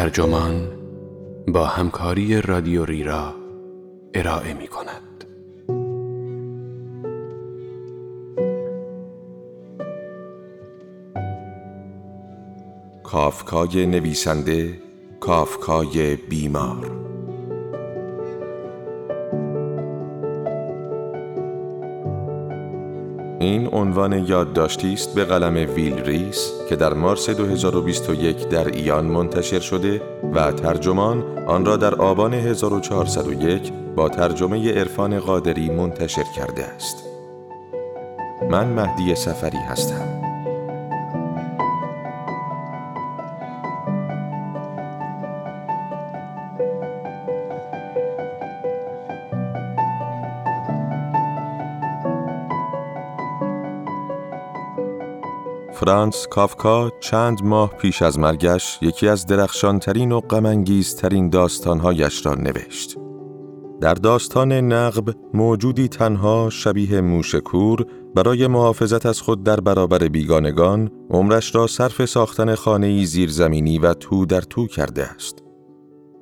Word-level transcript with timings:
ترجمان 0.00 0.68
با 1.48 1.66
همکاری 1.66 2.40
رادیو 2.40 2.84
ریرا 2.84 3.34
ارائه 4.14 4.54
می 4.54 4.68
کند. 4.68 5.24
کافکای 13.04 13.86
نویسنده 13.86 14.78
کافکای 15.20 16.16
بیمار 16.16 16.99
این 23.50 23.68
عنوان 23.72 24.26
یادداشتی 24.26 24.92
است 24.92 25.14
به 25.14 25.24
قلم 25.24 25.54
ویل 25.74 26.04
ریس 26.04 26.52
که 26.68 26.76
در 26.76 26.94
مارس 26.94 27.30
2021 27.30 28.48
در 28.48 28.68
ایان 28.68 29.04
منتشر 29.04 29.60
شده 29.60 30.02
و 30.34 30.52
ترجمان 30.52 31.38
آن 31.46 31.64
را 31.64 31.76
در 31.76 31.94
آبان 31.94 32.34
1401 32.34 33.72
با 33.96 34.08
ترجمه 34.08 34.72
عرفان 34.72 35.18
قادری 35.18 35.70
منتشر 35.70 36.24
کرده 36.36 36.64
است. 36.64 36.96
من 38.50 38.66
مهدی 38.66 39.14
سفری 39.14 39.58
هستم. 39.58 40.09
فرانس 55.80 56.26
کافکا 56.30 56.90
چند 57.00 57.44
ماه 57.44 57.76
پیش 57.76 58.02
از 58.02 58.18
مرگش 58.18 58.78
یکی 58.82 59.08
از 59.08 59.26
درخشانترین 59.26 60.12
و 60.12 60.20
غمانگیزترین 60.20 61.28
داستانهایش 61.28 62.26
را 62.26 62.34
نوشت. 62.34 62.96
در 63.80 63.94
داستان 63.94 64.52
نقب 64.52 65.14
موجودی 65.34 65.88
تنها 65.88 66.50
شبیه 66.50 67.00
موشکور 67.00 67.86
برای 68.14 68.46
محافظت 68.46 69.06
از 69.06 69.20
خود 69.20 69.42
در 69.42 69.60
برابر 69.60 69.98
بیگانگان 69.98 70.90
عمرش 71.10 71.54
را 71.54 71.66
صرف 71.66 72.04
ساختن 72.04 72.54
خانه 72.54 73.04
زیرزمینی 73.04 73.78
و 73.78 73.94
تو 73.94 74.26
در 74.26 74.40
تو 74.40 74.66
کرده 74.66 75.06
است. 75.06 75.42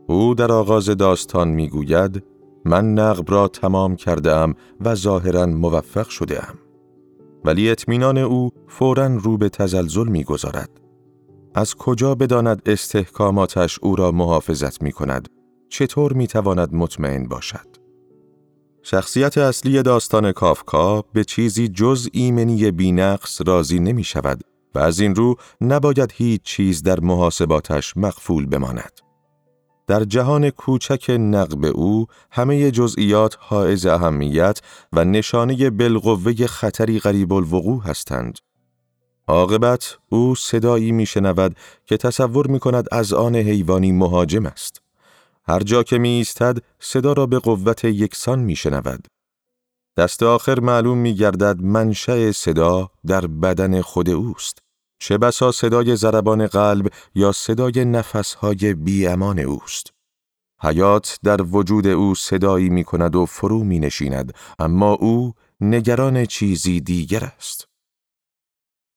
او 0.09 0.35
در 0.35 0.53
آغاز 0.53 0.87
داستان 0.87 1.49
می‌گوید 1.49 2.25
من 2.65 2.95
نقب 2.95 3.31
را 3.33 3.49
تمام 3.49 3.97
کرده 3.97 4.55
و 4.81 4.95
ظاهرا 4.95 5.47
موفق 5.47 6.09
شده 6.09 6.49
ام. 6.49 6.68
ولی 7.45 7.71
اطمینان 7.71 8.19
او 8.19 8.51
فورا 8.69 9.07
رو 9.07 9.37
به 9.37 9.49
تزلزل 9.49 10.09
می‌گذارد. 10.09 10.71
از 11.55 11.75
کجا 11.75 12.15
بداند 12.15 12.63
استحکاماتش 12.67 13.79
او 13.83 13.97
را 13.97 14.13
محافظت 14.13 14.83
می 14.83 14.93
کند؟ 14.93 15.29
چطور 15.69 16.13
می 16.13 16.27
تواند 16.27 16.75
مطمئن 16.75 17.29
باشد؟ 17.29 17.67
شخصیت 18.83 19.39
اصلی 19.39 19.83
داستان 19.83 20.33
کافکا 20.33 21.03
به 21.13 21.25
چیزی 21.25 21.69
جز 21.69 22.09
ایمنی 22.13 22.71
بینقص 22.71 23.41
راضی 23.47 23.79
نمی 23.79 24.05
شود 24.05 24.41
و 24.75 24.79
از 24.79 25.01
این 25.01 25.15
رو 25.15 25.35
نباید 25.61 26.13
هیچ 26.15 26.43
چیز 26.43 26.83
در 26.83 27.01
محاسباتش 27.01 27.97
مقفول 27.97 28.47
بماند. 28.47 29.08
در 29.89 30.05
جهان 30.05 30.51
کوچک 30.51 31.11
نقب 31.11 31.65
او 31.65 32.07
همه 32.31 32.71
جزئیات 32.71 33.37
حائز 33.41 33.87
اهمیت 33.87 34.61
و 34.93 35.05
نشانه 35.05 35.71
بالقوه 35.71 36.47
خطری 36.47 36.99
غریب 36.99 37.33
الوقوع 37.33 37.83
هستند. 37.83 38.39
عاقبت 39.29 39.99
او 40.09 40.35
صدایی 40.35 40.93
میشنود 40.93 41.57
که 41.87 41.97
تصور 41.97 42.47
می 42.47 42.59
کند 42.59 42.89
از 42.93 43.13
آن 43.13 43.37
حیوانی 43.37 43.93
مهاجم 43.93 44.47
است. 44.47 44.83
هر 45.45 45.61
جا 45.61 45.83
که 45.83 45.99
می 45.99 46.09
ایستد 46.09 46.59
صدا 46.81 47.13
را 47.13 47.27
به 47.27 47.39
قوت 47.39 47.85
یکسان 47.85 48.39
می 48.39 48.57
شنود. 48.57 49.07
دست 49.97 50.23
آخر 50.23 50.61
معلوم 50.61 50.99
می 50.99 51.15
گردد 51.15 51.63
منشأ 51.63 52.33
صدا 52.33 52.91
در 53.07 53.27
بدن 53.27 53.81
خود 53.81 54.11
اوست. 54.11 54.68
چه 54.99 55.19
بسا 55.19 55.53
صدای 55.53 55.97
ضربان 55.97 56.47
قلب 56.47 56.89
یا 57.15 57.33
صدای 57.33 57.85
نفسهای 57.85 58.75
بیامان 58.75 59.39
اوست. 59.39 59.93
حیات 60.61 61.19
در 61.25 61.43
وجود 61.43 61.87
او 61.87 62.15
صدایی 62.15 62.69
می 62.69 62.85
کند 62.85 63.17
و 63.17 63.27
فرو 63.27 63.65
می 63.65 63.79
نشیند، 63.79 64.35
اما 64.59 64.93
او 64.93 65.33
نگران 65.61 66.27
چیزی 66.27 66.81
دیگر 66.81 67.25
است. 67.37 67.69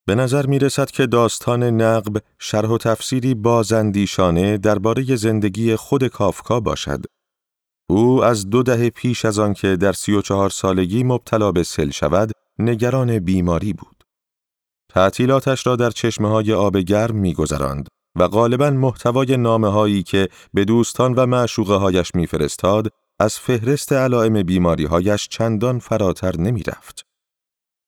به 0.05 0.15
نظر 0.15 0.45
می 0.45 0.59
رسد 0.59 0.91
که 0.91 1.07
داستان 1.07 1.63
نقب 1.63 2.21
شرح 2.39 2.69
و 2.69 2.77
تفسیری 2.77 3.33
بازندیشانه 3.33 4.57
درباره 4.57 5.15
زندگی 5.15 5.75
خود 5.75 6.07
کافکا 6.07 6.59
باشد. 6.59 7.05
او 7.89 8.23
از 8.23 8.49
دو 8.49 8.63
دهه 8.63 8.89
پیش 8.89 9.25
از 9.25 9.39
آنکه 9.39 9.75
در 9.75 9.93
سی 9.93 10.11
و 10.11 10.21
چهار 10.21 10.49
سالگی 10.49 11.03
مبتلا 11.03 11.51
به 11.51 11.63
سل 11.63 11.89
شود، 11.89 12.31
نگران 12.59 13.19
بیماری 13.19 13.73
بود. 13.73 14.00
تعطیلاتش 14.93 15.67
را 15.67 15.75
در 15.75 15.89
چشمه 15.89 16.29
های 16.29 16.53
آب 16.53 16.77
گرم 16.77 17.15
می 17.15 17.33
گذراند 17.33 17.87
و 18.15 18.27
غالبا 18.27 18.69
محتوای 18.69 19.37
نامه 19.37 19.67
هایی 19.67 20.03
که 20.03 20.29
به 20.53 20.65
دوستان 20.65 21.13
و 21.13 21.25
معشوقه 21.25 21.75
هایش 21.75 22.15
می 22.15 22.27
فرستاد 22.27 22.89
از 23.19 23.39
فهرست 23.39 23.93
علائم 23.93 24.43
بیماری 24.43 24.85
هایش 24.85 25.27
چندان 25.27 25.79
فراتر 25.79 26.37
نمی 26.37 26.63
رفت. 26.63 27.05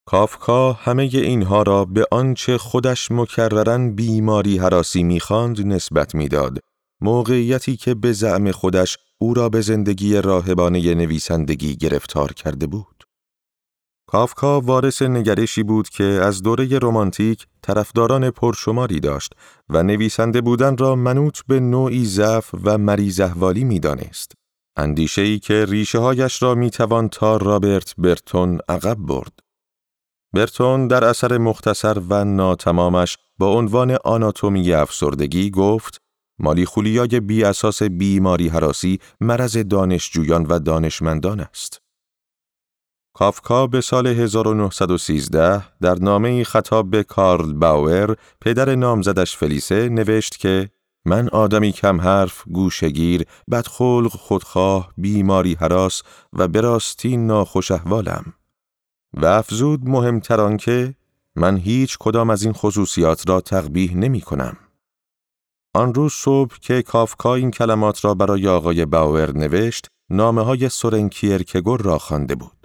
کافکا 0.05 0.73
همه 0.73 1.09
اینها 1.13 1.61
را 1.61 1.85
به 1.85 2.05
آنچه 2.11 2.57
خودش 2.57 3.11
مکررن 3.11 3.95
بیماری 3.95 4.57
حراسی 4.57 5.03
می‌خواند 5.03 5.67
نسبت 5.67 6.15
می‌داد 6.15 6.59
موقعیتی 7.01 7.77
که 7.77 7.93
به 7.93 8.13
زعم 8.13 8.51
خودش 8.51 8.97
او 9.17 9.33
را 9.33 9.49
به 9.49 9.61
زندگی 9.61 10.21
راهبانه 10.21 10.95
نویسندگی 10.95 11.75
گرفتار 11.75 12.33
کرده 12.33 12.67
بود 12.67 12.92
کافکا 14.13 14.61
وارث 14.61 15.01
نگرشی 15.01 15.63
بود 15.63 15.89
که 15.89 16.03
از 16.03 16.41
دوره 16.41 16.79
رمانتیک 16.81 17.47
طرفداران 17.61 18.29
پرشماری 18.29 18.99
داشت 18.99 19.33
و 19.69 19.83
نویسنده 19.83 20.41
بودن 20.41 20.77
را 20.77 20.95
منوط 20.95 21.39
به 21.47 21.59
نوعی 21.59 22.05
ضعف 22.05 22.49
و 22.63 22.77
مریض 22.77 23.19
احوالی 23.19 23.63
می‌دانست. 23.63 24.31
ای 25.17 25.39
که 25.39 25.65
ریشه 25.65 25.99
هایش 25.99 26.43
را 26.43 26.55
می‌توان 26.55 27.09
تا 27.09 27.37
رابرت 27.37 27.93
برتون 27.97 28.59
عقب 28.69 28.95
برد. 28.95 29.39
برتون 30.33 30.87
در 30.87 31.03
اثر 31.03 31.37
مختصر 31.37 31.99
و 32.09 32.25
ناتمامش 32.25 33.17
با 33.37 33.47
عنوان 33.47 33.97
آناتومی 34.03 34.73
افسردگی 34.73 35.49
گفت 35.49 36.01
مالی 36.39 36.65
خولیای 36.65 37.19
بی 37.19 37.43
اساس 37.43 37.83
بیماری 37.83 38.47
حراسی 38.47 38.99
مرض 39.21 39.57
دانشجویان 39.57 40.45
و 40.45 40.59
دانشمندان 40.59 41.39
است. 41.39 41.82
کافکا 43.13 43.67
به 43.67 43.81
سال 43.81 44.07
1913 44.07 45.63
در 45.81 45.95
نامه 45.95 46.43
خطاب 46.43 46.89
به 46.89 47.03
کارل 47.03 47.53
باور 47.53 48.15
پدر 48.41 48.75
نامزدش 48.75 49.37
فلیسه 49.37 49.89
نوشت 49.89 50.37
که 50.37 50.69
من 51.05 51.29
آدمی 51.29 51.71
کم 51.71 52.01
حرف، 52.01 52.43
گوشگیر، 52.47 53.25
بدخلق، 53.51 54.11
خودخواه، 54.11 54.93
بیماری 54.97 55.53
حراس 55.53 56.03
و 56.33 56.47
براستی 56.47 57.17
ناخوش 57.17 57.71
احوالم. 57.71 58.33
و 59.13 59.25
افزود 59.25 59.89
مهمتر 59.89 60.57
که 60.57 60.95
من 61.35 61.57
هیچ 61.57 61.97
کدام 61.99 62.29
از 62.29 62.43
این 62.43 62.53
خصوصیات 62.53 63.29
را 63.29 63.41
تقبیح 63.41 63.97
نمی 63.97 64.21
کنم. 64.21 64.57
آن 65.75 65.93
روز 65.93 66.13
صبح 66.13 66.57
که 66.61 66.81
کافکا 66.81 67.35
این 67.35 67.51
کلمات 67.51 68.05
را 68.05 68.13
برای 68.13 68.47
آقای 68.47 68.85
باور 68.85 69.37
نوشت، 69.37 69.87
نامه 70.09 70.41
های 70.41 70.69
سورنکیرکگور 70.69 71.81
را 71.81 71.97
خوانده 71.97 72.35
بود. 72.35 72.62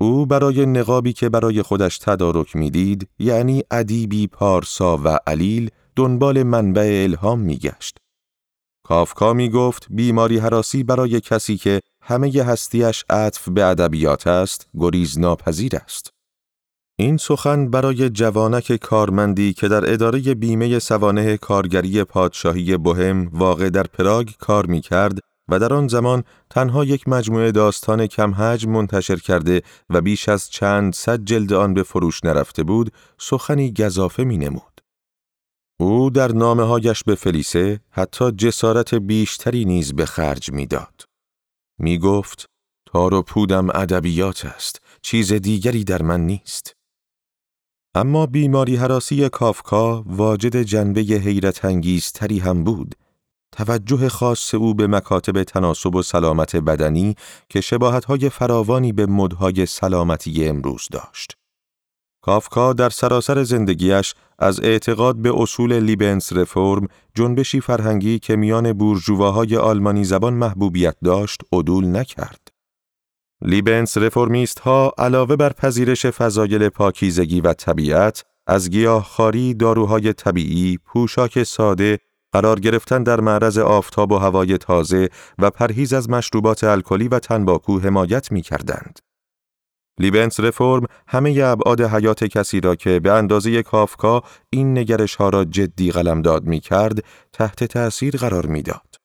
او 0.00 0.26
برای 0.26 0.66
نقابی 0.66 1.12
که 1.12 1.28
برای 1.28 1.62
خودش 1.62 1.98
تدارک 1.98 2.56
می‌دید 2.56 3.08
یعنی 3.18 3.62
ادیبی 3.70 4.26
پارسا 4.26 5.00
و 5.04 5.18
علیل 5.26 5.70
دنبال 5.96 6.42
منبع 6.42 7.02
الهام 7.04 7.40
میگشت. 7.40 7.98
کافکا 8.84 9.32
می 9.32 9.50
گفت 9.50 9.86
بیماری 9.90 10.38
حراسی 10.38 10.82
برای 10.82 11.20
کسی 11.20 11.56
که 11.56 11.80
همه 12.02 12.42
هستیش 12.42 13.04
عطف 13.10 13.48
به 13.48 13.64
ادبیات 13.64 14.26
است 14.26 14.68
گریز 14.78 15.18
ناپذیر 15.18 15.76
است. 15.76 16.10
این 16.98 17.16
سخن 17.16 17.70
برای 17.70 18.10
جوانک 18.10 18.76
کارمندی 18.76 19.52
که 19.52 19.68
در 19.68 19.92
اداره 19.92 20.34
بیمه 20.34 20.78
سوانه 20.78 21.36
کارگری 21.36 22.04
پادشاهی 22.04 22.76
بهم 22.76 23.28
واقع 23.32 23.70
در 23.70 23.82
پراگ 23.82 24.30
کار 24.38 24.66
می 24.66 24.80
کرد 24.80 25.18
و 25.48 25.58
در 25.58 25.74
آن 25.74 25.88
زمان 25.88 26.24
تنها 26.50 26.84
یک 26.84 27.08
مجموعه 27.08 27.52
داستان 27.52 28.06
کم 28.06 28.34
حجم 28.34 28.70
منتشر 28.70 29.16
کرده 29.16 29.62
و 29.90 30.00
بیش 30.00 30.28
از 30.28 30.50
چند 30.50 30.94
صد 30.94 31.24
جلد 31.24 31.52
آن 31.52 31.74
به 31.74 31.82
فروش 31.82 32.24
نرفته 32.24 32.62
بود، 32.62 32.92
سخنی 33.18 33.72
گذافه 33.72 34.24
می 34.24 34.38
نمود. 34.38 34.80
او 35.80 36.10
در 36.10 36.32
نامه 36.32 36.62
هایش 36.62 37.04
به 37.04 37.14
فلیسه 37.14 37.80
حتی 37.90 38.32
جسارت 38.32 38.94
بیشتری 38.94 39.64
نیز 39.64 39.94
به 39.94 40.06
خرج 40.06 40.52
می‌داد. 40.52 41.04
می 41.78 41.98
گفت 41.98 42.46
تار 42.86 43.14
و 43.14 43.22
پودم 43.22 43.68
ادبیات 43.70 44.44
است، 44.44 44.82
چیز 45.02 45.32
دیگری 45.32 45.84
در 45.84 46.02
من 46.02 46.20
نیست. 46.20 46.72
اما 47.94 48.26
بیماری 48.26 48.76
حراسی 48.76 49.28
کافکا 49.28 50.02
واجد 50.06 50.62
جنبه 50.62 51.00
حیرت 51.00 51.66
تری 52.14 52.38
هم 52.38 52.64
بود 52.64 52.94
توجه 53.56 54.08
خاص 54.08 54.54
او 54.54 54.74
به 54.74 54.86
مکاتب 54.86 55.42
تناسب 55.42 55.94
و 55.94 56.02
سلامت 56.02 56.56
بدنی 56.56 57.14
که 57.48 57.60
شباهتهای 57.60 58.28
فراوانی 58.28 58.92
به 58.92 59.06
مدهای 59.06 59.66
سلامتی 59.66 60.48
امروز 60.48 60.88
داشت. 60.92 61.36
کافکا 62.22 62.72
در 62.72 62.90
سراسر 62.90 63.42
زندگیش 63.42 64.14
از 64.38 64.60
اعتقاد 64.60 65.16
به 65.16 65.42
اصول 65.42 65.80
لیبنس 65.80 66.32
رفرم 66.32 66.88
جنبشی 67.14 67.60
فرهنگی 67.60 68.18
که 68.18 68.36
میان 68.36 68.72
بورژواهای 68.72 69.56
آلمانی 69.56 70.04
زبان 70.04 70.34
محبوبیت 70.34 70.96
داشت 71.04 71.40
عدول 71.52 71.96
نکرد. 71.96 72.48
لیبنس 73.42 73.98
رفرمیست 73.98 74.58
ها 74.58 74.92
علاوه 74.98 75.36
بر 75.36 75.52
پذیرش 75.52 76.06
فضایل 76.06 76.68
پاکیزگی 76.68 77.40
و 77.40 77.52
طبیعت 77.52 78.24
از 78.46 78.70
گیاهخواری، 78.70 79.54
داروهای 79.54 80.12
طبیعی، 80.12 80.78
پوشاک 80.84 81.42
ساده، 81.42 81.98
قرار 82.36 82.60
گرفتن 82.60 83.02
در 83.02 83.20
معرض 83.20 83.58
آفتاب 83.58 84.12
و 84.12 84.18
هوای 84.18 84.58
تازه 84.58 85.08
و 85.38 85.50
پرهیز 85.50 85.92
از 85.92 86.10
مشروبات 86.10 86.64
الکلی 86.64 87.08
و 87.08 87.18
تنباکو 87.18 87.78
حمایت 87.78 88.32
می 88.32 88.42
کردند. 88.42 88.98
لیبنس 90.00 90.40
رفرم 90.40 90.86
همه 91.08 91.40
ابعاد 91.44 91.80
حیات 91.80 92.24
کسی 92.24 92.60
را 92.60 92.74
که 92.74 93.00
به 93.00 93.12
اندازه 93.12 93.62
کافکا 93.62 94.22
این 94.50 94.78
نگرش 94.78 95.14
ها 95.14 95.28
را 95.28 95.44
جدی 95.44 95.90
قلمداد 95.90 96.44
می 96.44 96.60
کرد 96.60 97.04
تحت 97.32 97.64
تأثیر 97.64 98.16
قرار 98.16 98.46
می 98.46 98.62
داد. 98.62 98.96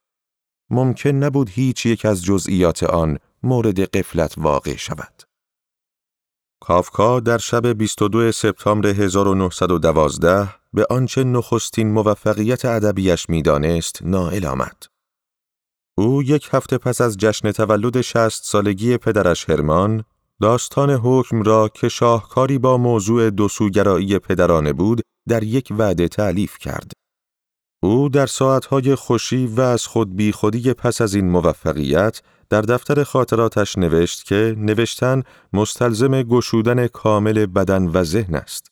ممکن 0.69 1.09
نبود 1.09 1.49
هیچ 1.49 1.85
یک 1.85 2.05
از 2.05 2.23
جزئیات 2.23 2.83
آن 2.83 3.17
مورد 3.43 3.79
قفلت 3.79 4.33
واقع 4.37 4.75
شود. 4.75 5.23
کافکا 6.61 7.19
در 7.19 7.37
شب 7.37 7.67
22 7.67 8.31
سپتامبر 8.31 8.87
1912 8.89 10.60
به 10.73 10.85
آنچه 10.89 11.23
نخستین 11.23 11.91
موفقیت 11.91 12.65
ادبیش 12.65 13.29
می‌دانست 13.29 13.99
نائل 14.01 14.45
آمد. 14.45 14.83
او 15.97 16.23
یک 16.23 16.49
هفته 16.51 16.77
پس 16.77 17.01
از 17.01 17.17
جشن 17.17 17.51
تولد 17.51 18.01
شست 18.01 18.45
سالگی 18.45 18.97
پدرش 18.97 19.49
هرمان 19.49 20.03
داستان 20.41 20.89
حکم 20.89 21.41
را 21.41 21.69
که 21.69 21.89
شاهکاری 21.89 22.57
با 22.57 22.77
موضوع 22.77 23.29
دوسوگرایی 23.29 24.19
پدرانه 24.19 24.73
بود 24.73 25.01
در 25.29 25.43
یک 25.43 25.73
وعده 25.77 26.07
تعلیف 26.07 26.57
کرد. 26.57 26.91
او 27.83 28.09
در 28.09 28.25
ساعتهای 28.25 28.95
خوشی 28.95 29.47
و 29.47 29.61
از 29.61 29.85
خود 29.85 30.15
بی 30.15 30.31
خودی 30.31 30.73
پس 30.73 31.01
از 31.01 31.13
این 31.13 31.29
موفقیت 31.29 32.21
در 32.49 32.61
دفتر 32.61 33.03
خاطراتش 33.03 33.77
نوشت 33.77 34.25
که 34.25 34.55
نوشتن 34.57 35.23
مستلزم 35.53 36.23
گشودن 36.23 36.87
کامل 36.87 37.45
بدن 37.45 37.87
و 37.87 38.03
ذهن 38.03 38.35
است. 38.35 38.70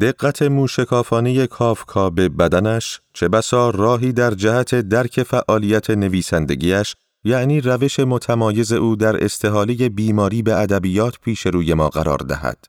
دقت 0.00 0.42
موشکافانه 0.42 1.46
کافکا 1.46 2.10
به 2.10 2.28
بدنش 2.28 3.00
چه 3.12 3.28
بسا 3.28 3.70
راهی 3.70 4.12
در 4.12 4.34
جهت 4.34 4.74
درک 4.74 5.22
فعالیت 5.22 5.90
نویسندگیش 5.90 6.96
یعنی 7.24 7.60
روش 7.60 8.00
متمایز 8.00 8.72
او 8.72 8.96
در 8.96 9.24
استحاله 9.24 9.88
بیماری 9.88 10.42
به 10.42 10.60
ادبیات 10.60 11.18
پیش 11.20 11.46
روی 11.46 11.74
ما 11.74 11.88
قرار 11.88 12.18
دهد. 12.18 12.64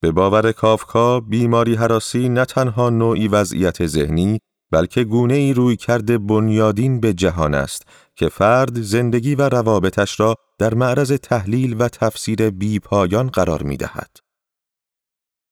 به 0.00 0.12
باور 0.12 0.52
کافکا 0.52 1.20
بیماری 1.20 1.74
حراسی 1.74 2.28
نه 2.28 2.44
تنها 2.44 2.90
نوعی 2.90 3.28
وضعیت 3.28 3.86
ذهنی 3.86 4.38
بلکه 4.72 5.04
گونه 5.04 5.34
ای 5.34 5.52
روی 5.52 5.76
کرده 5.76 6.18
بنیادین 6.18 7.00
به 7.00 7.12
جهان 7.12 7.54
است 7.54 7.82
که 8.16 8.28
فرد 8.28 8.82
زندگی 8.82 9.34
و 9.34 9.48
روابطش 9.48 10.20
را 10.20 10.34
در 10.58 10.74
معرض 10.74 11.12
تحلیل 11.12 11.76
و 11.78 11.88
تفسیر 11.88 12.50
بی 12.50 12.78
پایان 12.78 13.26
قرار 13.28 13.62
می 13.62 13.76
دهد. 13.76 14.29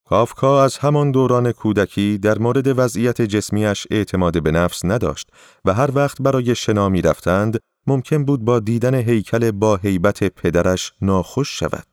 کافکا 0.09 0.65
از 0.65 0.79
همان 0.79 1.11
دوران 1.11 1.53
کودکی 1.53 2.19
در 2.19 2.39
مورد 2.39 2.79
وضعیت 2.79 3.23
جسمیش 3.23 3.87
اعتماد 3.91 4.43
به 4.43 4.51
نفس 4.51 4.85
نداشت 4.85 5.31
و 5.65 5.75
هر 5.75 5.91
وقت 5.95 6.23
برای 6.23 6.55
شنا 6.55 6.89
می 6.89 7.03
رفتند 7.03 7.59
ممکن 7.87 8.25
بود 8.25 8.45
با 8.45 8.61
دیدن 8.61 8.95
هیکل 8.95 9.51
با 9.51 9.77
هیبت 9.77 10.25
پدرش 10.25 10.93
ناخوش 11.01 11.59
شود. 11.59 11.87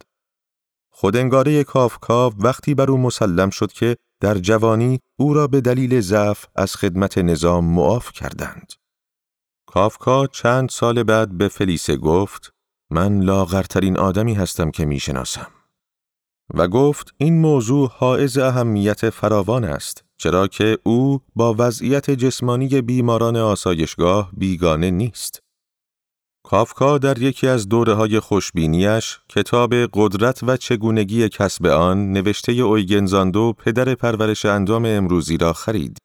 خودنگاره 0.91 1.63
کافکا 1.63 2.29
وقتی 2.29 2.73
بر 2.73 2.91
او 2.91 2.97
مسلم 2.97 3.50
شد 3.50 3.71
که 3.71 3.95
در 4.21 4.38
جوانی 4.38 5.00
او 5.19 5.33
را 5.33 5.47
به 5.47 5.61
دلیل 5.61 6.01
ضعف 6.01 6.45
از 6.56 6.75
خدمت 6.75 7.18
نظام 7.18 7.65
معاف 7.65 8.11
کردند. 8.11 8.73
کافکا 9.68 10.27
چند 10.27 10.69
سال 10.69 11.03
بعد 11.03 11.38
به 11.38 11.47
فلیسه 11.47 11.95
گفت 11.95 12.53
من 12.89 13.19
لاغرترین 13.19 13.97
آدمی 13.97 14.33
هستم 14.33 14.71
که 14.71 14.85
می 14.85 15.00
شناسم. 15.00 15.47
و 16.53 16.68
گفت 16.68 17.13
این 17.18 17.42
موضوع 17.42 17.89
حائز 17.94 18.38
اهمیت 18.38 19.09
فراوان 19.09 19.63
است 19.63 20.06
چرا 20.18 20.47
که 20.47 20.77
او 20.83 21.21
با 21.36 21.56
وضعیت 21.59 22.12
جسمانی 22.12 22.81
بیماران 22.81 23.38
آسایشگاه 23.38 24.30
بیگانه 24.38 24.92
نیست. 24.92 25.39
کافکا 26.45 26.97
در 26.97 27.21
یکی 27.21 27.47
از 27.47 27.69
دوره 27.69 27.94
های 27.94 28.19
خوشبینیش 28.19 29.19
کتاب 29.30 29.74
قدرت 29.74 30.44
و 30.44 30.57
چگونگی 30.57 31.30
کسب 31.30 31.65
آن 31.65 32.12
نوشته 32.12 32.51
اویگن 32.51 33.06
زاندو 33.06 33.53
پدر 33.53 33.95
پرورش 33.95 34.45
اندام 34.45 34.86
امروزی 34.86 35.38
را 35.38 35.53
خرید. 35.53 35.97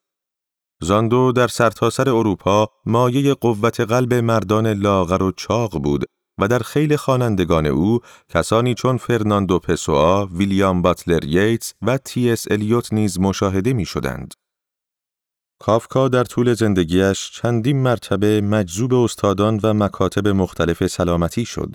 زاندو 0.82 1.32
در 1.32 1.48
سرتاسر 1.48 2.04
سر 2.04 2.10
اروپا 2.10 2.68
مایه 2.86 3.34
قوت 3.34 3.80
قلب 3.80 4.14
مردان 4.14 4.66
لاغر 4.66 5.22
و 5.22 5.32
چاق 5.32 5.82
بود 5.82 6.04
و 6.40 6.48
در 6.48 6.58
خیلی 6.58 6.96
خوانندگان 6.96 7.66
او 7.66 8.00
کسانی 8.28 8.74
چون 8.74 8.96
فرناندو 8.96 9.58
پسوا، 9.58 10.26
ویلیام 10.26 10.82
باتلر 10.82 11.24
ییتس 11.24 11.74
و 11.82 11.98
تی 11.98 12.30
اس 12.30 12.44
الیوت 12.50 12.92
نیز 12.92 13.20
مشاهده 13.20 13.72
می 13.72 13.84
شدند. 13.84 14.34
کافکا 15.60 16.08
در 16.08 16.24
طول 16.24 16.54
زندگیش 16.54 17.30
چندین 17.30 17.82
مرتبه 17.82 18.40
مجذوب 18.40 18.94
استادان 18.94 19.60
و 19.62 19.74
مکاتب 19.74 20.28
مختلف 20.28 20.86
سلامتی 20.86 21.44
شد. 21.44 21.74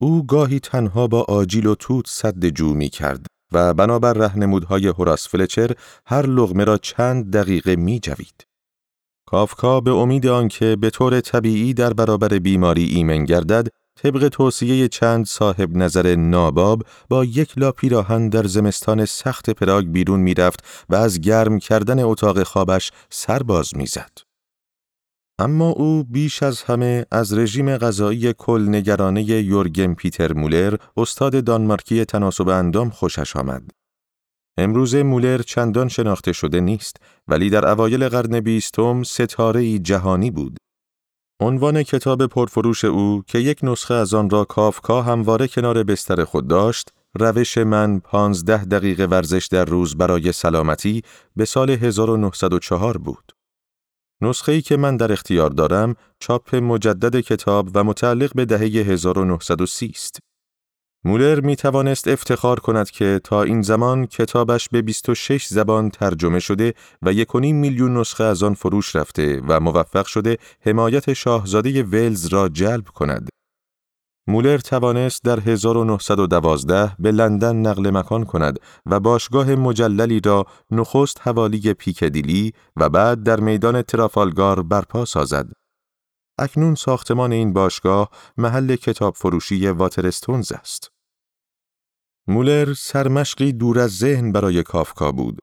او 0.00 0.26
گاهی 0.26 0.60
تنها 0.60 1.06
با 1.06 1.22
آجیل 1.22 1.66
و 1.66 1.74
توت 1.74 2.04
صد 2.08 2.46
جو 2.46 2.74
می 2.74 2.88
کرد 2.88 3.26
و 3.52 3.74
بنابر 3.74 4.12
رهنمودهای 4.12 4.86
هوراس 4.86 5.28
فلچر 5.28 5.70
هر 6.06 6.26
لغمه 6.26 6.64
را 6.64 6.78
چند 6.78 7.32
دقیقه 7.32 7.76
می 7.76 8.00
جوید. 8.00 8.46
کافکا 9.28 9.80
به 9.80 9.90
امید 9.90 10.26
آنکه 10.26 10.76
به 10.76 10.90
طور 10.90 11.20
طبیعی 11.20 11.74
در 11.74 11.92
برابر 11.92 12.28
بیماری 12.28 12.84
ایمن 12.84 13.24
گردد 13.24 13.68
طبق 13.96 14.28
توصیه 14.28 14.88
چند 14.88 15.26
صاحب 15.26 15.76
نظر 15.76 16.14
ناباب 16.16 16.82
با 17.08 17.24
یک 17.24 17.58
لا 17.58 17.72
پیراهن 17.72 18.28
در 18.28 18.46
زمستان 18.46 19.04
سخت 19.04 19.50
پراگ 19.50 19.86
بیرون 19.86 20.20
می‌رفت 20.20 20.64
و 20.88 20.94
از 20.94 21.20
گرم 21.20 21.58
کردن 21.58 22.00
اتاق 22.00 22.42
خوابش 22.42 22.92
سرباز 23.10 23.76
می‌زد. 23.76 24.12
اما 25.38 25.68
او 25.68 26.04
بیش 26.04 26.42
از 26.42 26.62
همه 26.62 27.06
از 27.10 27.38
رژیم 27.38 27.76
غذایی 27.76 28.32
کل 28.32 28.66
نگرانه 28.68 29.22
یورگن 29.22 29.94
پیتر 29.94 30.32
مولر 30.32 30.76
استاد 30.96 31.44
دانمارکی 31.44 32.04
تناسب 32.04 32.48
اندام 32.48 32.90
خوشش 32.90 33.36
آمد. 33.36 33.70
امروز 34.58 34.94
مولر 34.94 35.42
چندان 35.42 35.88
شناخته 35.88 36.32
شده 36.32 36.60
نیست 36.60 36.96
ولی 37.28 37.50
در 37.50 37.68
اوایل 37.68 38.08
قرن 38.08 38.40
بیستم 38.40 39.02
ستاره 39.02 39.78
جهانی 39.78 40.30
بود. 40.30 40.56
عنوان 41.40 41.82
کتاب 41.82 42.26
پرفروش 42.26 42.84
او 42.84 43.22
که 43.26 43.38
یک 43.38 43.58
نسخه 43.62 43.94
از 43.94 44.14
آن 44.14 44.30
را 44.30 44.44
کافکا 44.44 45.02
همواره 45.02 45.48
کنار 45.48 45.82
بستر 45.82 46.24
خود 46.24 46.48
داشت، 46.48 46.92
روش 47.14 47.58
من 47.58 48.00
پانزده 48.00 48.64
دقیقه 48.64 49.04
ورزش 49.04 49.46
در 49.46 49.64
روز 49.64 49.96
برای 49.96 50.32
سلامتی 50.32 51.02
به 51.36 51.44
سال 51.44 51.70
1904 51.70 52.98
بود. 52.98 53.32
نسخه 54.20 54.52
ای 54.52 54.62
که 54.62 54.76
من 54.76 54.96
در 54.96 55.12
اختیار 55.12 55.50
دارم 55.50 55.96
چاپ 56.20 56.54
مجدد 56.54 57.20
کتاب 57.20 57.68
و 57.74 57.84
متعلق 57.84 58.32
به 58.34 58.44
دهه 58.44 58.60
1930 58.60 59.92
است. 59.94 60.18
مولر 61.06 61.40
می 61.40 61.56
توانست 61.56 62.08
افتخار 62.08 62.60
کند 62.60 62.90
که 62.90 63.20
تا 63.24 63.42
این 63.42 63.62
زمان 63.62 64.06
کتابش 64.06 64.68
به 64.68 64.82
26 64.82 65.46
زبان 65.46 65.90
ترجمه 65.90 66.38
شده 66.38 66.74
و 67.02 67.12
یکونیم 67.12 67.56
میلیون 67.56 67.96
نسخه 67.96 68.24
از 68.24 68.42
آن 68.42 68.54
فروش 68.54 68.96
رفته 68.96 69.40
و 69.48 69.60
موفق 69.60 70.06
شده 70.06 70.38
حمایت 70.60 71.12
شاهزاده 71.12 71.82
ولز 71.82 72.26
را 72.26 72.48
جلب 72.48 72.88
کند. 72.88 73.28
مولر 74.28 74.58
توانست 74.58 75.24
در 75.24 75.40
1912 75.40 76.92
به 76.98 77.12
لندن 77.12 77.56
نقل 77.56 77.90
مکان 77.90 78.24
کند 78.24 78.58
و 78.86 79.00
باشگاه 79.00 79.54
مجللی 79.54 80.20
را 80.20 80.46
نخست 80.70 81.20
حوالی 81.22 81.74
پیکدیلی 81.74 82.52
و 82.76 82.88
بعد 82.88 83.22
در 83.22 83.40
میدان 83.40 83.82
ترافالگار 83.82 84.62
برپا 84.62 85.04
سازد. 85.04 85.46
اکنون 86.38 86.74
ساختمان 86.74 87.32
این 87.32 87.52
باشگاه 87.52 88.10
محل 88.36 88.76
کتاب 88.76 89.14
فروشی 89.14 89.68
واترستونز 89.68 90.52
است. 90.52 90.95
مولر 92.28 92.74
سرمشقی 92.74 93.52
دور 93.52 93.78
از 93.78 93.98
ذهن 93.98 94.32
برای 94.32 94.62
کافکا 94.62 95.12
بود. 95.12 95.38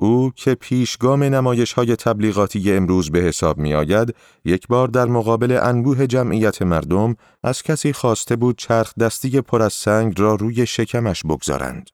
او 0.00 0.32
که 0.36 0.54
پیشگام 0.54 1.22
نمایش 1.22 1.72
های 1.72 1.96
تبلیغاتی 1.96 2.72
امروز 2.72 3.10
به 3.10 3.18
حساب 3.20 3.58
می 3.58 3.74
آید، 3.74 4.14
یک 4.44 4.66
بار 4.68 4.88
در 4.88 5.06
مقابل 5.06 5.58
انبوه 5.62 6.06
جمعیت 6.06 6.62
مردم 6.62 7.16
از 7.42 7.62
کسی 7.62 7.92
خواسته 7.92 8.36
بود 8.36 8.58
چرخ 8.58 8.94
دستی 8.94 9.40
پر 9.40 9.62
از 9.62 9.72
سنگ 9.72 10.20
را 10.20 10.34
روی 10.34 10.66
شکمش 10.66 11.22
بگذارند. 11.22 11.90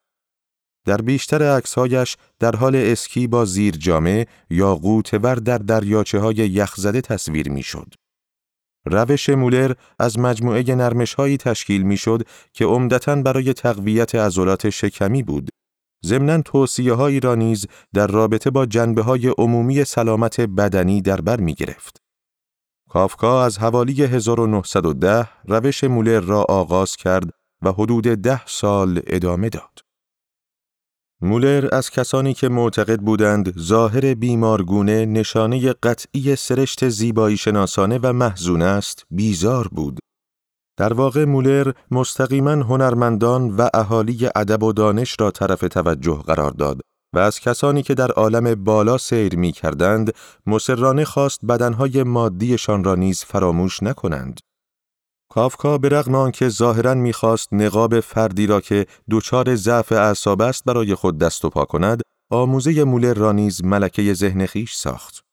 در 0.86 1.00
بیشتر 1.00 1.56
عکسهایش 1.56 2.16
در 2.38 2.56
حال 2.56 2.76
اسکی 2.76 3.26
با 3.26 3.44
زیر 3.44 3.76
جامه 3.76 4.26
یا 4.50 4.74
قوتور 4.74 5.34
در 5.34 5.58
دریاچه 5.58 6.18
های 6.18 6.34
یخزده 6.34 7.00
تصویر 7.00 7.50
می‌شد. 7.50 7.94
روش 8.88 9.28
مولر 9.28 9.72
از 9.98 10.18
مجموعه 10.18 10.74
نرمش 10.74 11.14
هایی 11.14 11.36
تشکیل 11.36 11.82
می‌شد 11.82 12.22
که 12.52 12.64
عمدتا 12.64 13.16
برای 13.16 13.52
تقویت 13.52 14.14
عضلات 14.14 14.70
شکمی 14.70 15.22
بود. 15.22 15.50
ضمناً 16.04 16.42
توصیه 16.42 16.94
هایی 16.94 17.20
را 17.20 17.34
نیز 17.34 17.66
در 17.94 18.06
رابطه 18.06 18.50
با 18.50 18.66
جنبه 18.66 19.02
های 19.02 19.28
عمومی 19.38 19.84
سلامت 19.84 20.40
بدنی 20.40 21.02
در 21.02 21.20
بر 21.20 21.40
می 21.40 21.54
گرفت. 21.54 21.96
کافکا 22.90 23.44
از 23.44 23.58
حوالی 23.58 24.02
1910 24.02 25.28
روش 25.44 25.84
مولر 25.84 26.20
را 26.20 26.42
آغاز 26.42 26.96
کرد 26.96 27.30
و 27.62 27.72
حدود 27.72 28.04
ده 28.04 28.46
سال 28.46 29.00
ادامه 29.06 29.48
داد. 29.48 29.87
مولر 31.22 31.68
از 31.72 31.90
کسانی 31.90 32.34
که 32.34 32.48
معتقد 32.48 33.00
بودند 33.00 33.58
ظاهر 33.58 34.14
بیمارگونه 34.14 35.06
نشانه 35.06 35.72
قطعی 35.72 36.36
سرشت 36.36 36.88
زیبایی 36.88 37.36
شناسانه 37.36 37.98
و 38.02 38.12
محزون 38.12 38.62
است 38.62 39.06
بیزار 39.10 39.68
بود. 39.68 39.98
در 40.76 40.92
واقع 40.92 41.24
مولر 41.24 41.72
مستقیما 41.90 42.50
هنرمندان 42.50 43.56
و 43.56 43.68
اهالی 43.74 44.28
ادب 44.36 44.62
و 44.62 44.72
دانش 44.72 45.16
را 45.20 45.30
طرف 45.30 45.60
توجه 45.60 46.22
قرار 46.26 46.50
داد 46.50 46.80
و 47.14 47.18
از 47.18 47.40
کسانی 47.40 47.82
که 47.82 47.94
در 47.94 48.10
عالم 48.10 48.64
بالا 48.64 48.98
سیر 48.98 49.36
می 49.36 49.52
کردند 49.52 50.12
مسررانه 50.46 51.04
خواست 51.04 51.44
بدنهای 51.44 52.02
مادیشان 52.02 52.84
را 52.84 52.94
نیز 52.94 53.24
فراموش 53.24 53.82
نکنند. 53.82 54.40
کافکا 55.38 55.78
به 55.78 55.88
رغم 55.88 56.14
آنکه 56.14 56.48
ظاهرا 56.48 56.94
می‌خواست 56.94 57.48
نقاب 57.52 58.00
فردی 58.00 58.46
را 58.46 58.60
که 58.60 58.86
دچار 59.10 59.54
ضعف 59.54 59.92
اعصاب 59.92 60.42
است 60.42 60.64
برای 60.64 60.94
خود 60.94 61.18
دست 61.18 61.44
و 61.44 61.50
پا 61.50 61.64
کند، 61.64 62.02
آموزه 62.30 62.84
مولر 62.84 63.14
را 63.14 63.32
نیز 63.32 63.64
ملکه 63.64 64.14
ذهن 64.14 64.46
خیش 64.46 64.74
ساخت. 64.74 65.24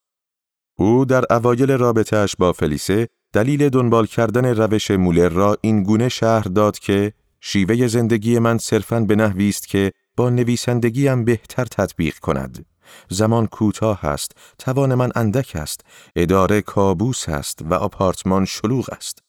او 0.78 1.06
در 1.06 1.34
اوایل 1.34 1.72
رابطهش 1.72 2.36
با 2.40 2.54
فلیسه 2.54 3.08
دلیل 3.34 3.70
دنبال 3.70 4.06
کردن 4.06 4.46
روش 4.46 4.92
مولر 4.92 5.30
را 5.30 5.58
این 5.62 5.84
گونه 5.84 6.10
شهر 6.10 6.44
داد 6.44 6.80
که 6.80 7.14
شیوه 7.42 7.88
زندگی 7.88 8.40
من 8.40 8.58
صرفاً 8.58 9.00
به 9.00 9.16
نحوی 9.16 9.50
است 9.50 9.68
که 9.68 9.92
با 10.18 10.30
نویسندگیم 10.30 11.26
بهتر 11.26 11.66
تطبیق 11.66 12.18
کند. 12.20 12.66
زمان 13.10 13.48
کوتاه 13.48 14.06
است، 14.06 14.32
توان 14.60 14.96
من 14.96 15.12
اندک 15.16 15.52
است، 15.56 15.82
اداره 16.16 16.62
کابوس 16.62 17.30
است 17.30 17.60
و 17.62 17.74
آپارتمان 17.74 18.46
شلوغ 18.46 18.90
است. 18.92 19.25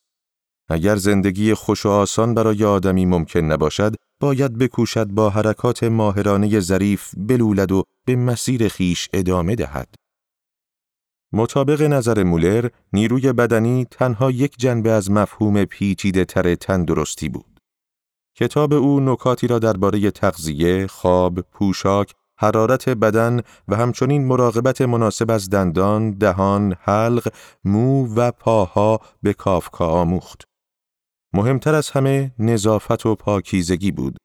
اگر 0.69 0.97
زندگی 0.97 1.55
خوش 1.55 1.87
و 1.87 1.89
آسان 1.89 2.35
برای 2.35 2.65
آدمی 2.65 3.07
ممکن 3.07 3.41
نباشد، 3.41 3.95
باید 4.21 4.59
بکوشد 4.59 5.07
با 5.07 5.31
حرکات 5.31 5.85
ماهرانه 5.85 6.61
ظریف 6.61 7.11
بلولد 7.17 7.73
و 7.73 7.83
به 8.07 8.17
مسیر 8.17 8.69
خیش 8.69 9.09
ادامه 9.13 9.55
دهد. 9.55 9.95
مطابق 11.33 11.83
نظر 11.83 12.23
مولر، 12.23 12.69
نیروی 12.93 13.33
بدنی 13.33 13.87
تنها 13.91 14.31
یک 14.31 14.55
جنبه 14.59 14.91
از 14.91 15.11
مفهوم 15.11 15.65
پیچیده 15.65 16.25
تر 16.25 16.55
تندرستی 16.55 17.29
بود. 17.29 17.61
کتاب 18.37 18.73
او 18.73 19.01
نکاتی 19.01 19.47
را 19.47 19.59
درباره 19.59 20.11
تغذیه، 20.11 20.87
خواب، 20.87 21.41
پوشاک، 21.41 22.15
حرارت 22.39 22.89
بدن 22.89 23.41
و 23.69 23.77
همچنین 23.77 24.25
مراقبت 24.25 24.83
مناسب 24.83 25.31
از 25.31 25.51
دندان، 25.51 26.11
دهان، 26.11 26.75
حلق، 26.81 27.33
مو 27.65 28.15
و 28.15 28.31
پاها 28.31 29.01
به 29.23 29.33
کافکا 29.33 29.87
آموخت. 29.87 30.45
مهمتر 31.37 31.75
از 31.75 31.91
همه 31.91 32.33
نظافت 32.39 33.07
و 33.07 33.15
پاکیزگی 33.15 33.91
بود. 33.91 34.17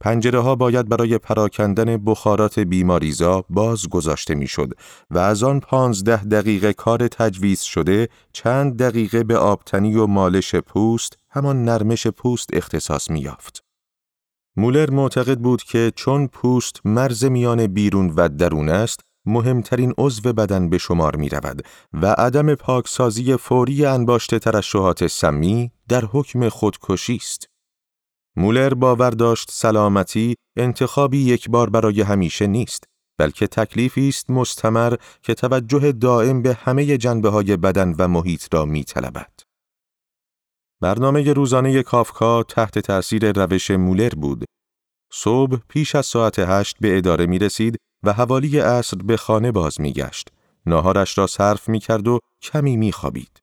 پنجره 0.00 0.40
ها 0.40 0.54
باید 0.54 0.88
برای 0.88 1.18
پراکندن 1.18 1.96
بخارات 1.96 2.58
بیماریزا 2.58 3.44
باز 3.50 3.88
گذاشته 3.88 4.34
می‌شد 4.34 4.70
و 5.10 5.18
از 5.18 5.42
آن 5.42 5.60
پانزده 5.60 6.24
دقیقه 6.24 6.72
کار 6.72 7.08
تجویز 7.08 7.60
شده 7.60 8.08
چند 8.32 8.78
دقیقه 8.78 9.24
به 9.24 9.36
آبتنی 9.36 9.96
و 9.96 10.06
مالش 10.06 10.54
پوست 10.54 11.18
همان 11.30 11.64
نرمش 11.64 12.06
پوست 12.06 12.50
اختصاص 12.52 13.10
می 13.10 13.20
یافت. 13.20 13.64
مولر 14.56 14.90
معتقد 14.90 15.38
بود 15.38 15.62
که 15.62 15.92
چون 15.96 16.26
پوست 16.26 16.80
مرز 16.84 17.24
میان 17.24 17.66
بیرون 17.66 18.10
و 18.16 18.28
درون 18.28 18.68
است 18.68 19.00
مهمترین 19.26 19.94
عضو 19.98 20.32
بدن 20.32 20.68
به 20.68 20.78
شمار 20.78 21.16
می 21.16 21.28
رود 21.28 21.66
و 21.92 22.06
عدم 22.06 22.54
پاکسازی 22.54 23.36
فوری 23.36 23.86
انباشته 23.86 24.38
ترشحات 24.38 25.06
سمی 25.06 25.70
در 25.88 26.04
حکم 26.04 26.48
خودکشی 26.48 27.16
است. 27.16 27.48
مولر 28.36 28.74
باور 28.74 29.10
داشت 29.10 29.50
سلامتی 29.50 30.34
انتخابی 30.56 31.18
یک 31.18 31.50
بار 31.50 31.70
برای 31.70 32.00
همیشه 32.00 32.46
نیست 32.46 32.84
بلکه 33.18 33.46
تکلیفی 33.46 34.08
است 34.08 34.30
مستمر 34.30 34.96
که 35.22 35.34
توجه 35.34 35.92
دائم 35.92 36.42
به 36.42 36.54
همه 36.54 36.96
جنبه 36.98 37.28
های 37.28 37.56
بدن 37.56 37.94
و 37.98 38.08
محیط 38.08 38.54
را 38.54 38.64
می 38.64 38.84
طلبد. 38.84 39.32
برنامه 40.80 41.32
روزانه 41.32 41.82
کافکا 41.82 42.42
تحت 42.42 42.78
تأثیر 42.78 43.32
روش 43.32 43.70
مولر 43.70 44.08
بود. 44.08 44.44
صبح 45.12 45.58
پیش 45.68 45.94
از 45.94 46.06
ساعت 46.06 46.38
هشت 46.38 46.76
به 46.80 46.98
اداره 46.98 47.26
می 47.26 47.38
رسید 47.38 47.76
و 48.04 48.12
حوالی 48.12 48.58
عصر 48.58 48.96
به 48.96 49.16
خانه 49.16 49.52
باز 49.52 49.80
می 49.80 49.92
گشت. 49.92 50.28
ناهارش 50.66 51.18
را 51.18 51.26
صرف 51.26 51.68
می 51.68 51.78
کرد 51.78 52.08
و 52.08 52.18
کمی 52.42 52.76
می 52.76 52.92
خوابید. 52.92 53.42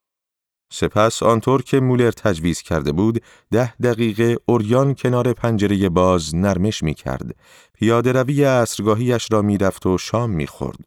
سپس 0.74 1.24
آنطور 1.24 1.62
که 1.62 1.80
مولر 1.80 2.12
تجویز 2.12 2.62
کرده 2.62 2.92
بود 2.92 3.24
ده 3.52 3.76
دقیقه 3.76 4.38
اوریان 4.46 4.96
کنار 4.96 5.34
پنجره 5.34 5.90
باز 5.90 6.36
نرمش 6.36 6.84
می 6.84 6.94
کرد. 6.94 7.36
پیاده 7.74 8.12
روی 8.12 8.44
عصرگاهیش 8.44 9.28
را 9.32 9.42
می 9.42 9.58
رفت 9.58 9.86
و 9.86 9.98
شام 9.98 10.30
می 10.30 10.48
خورد. 10.48 10.78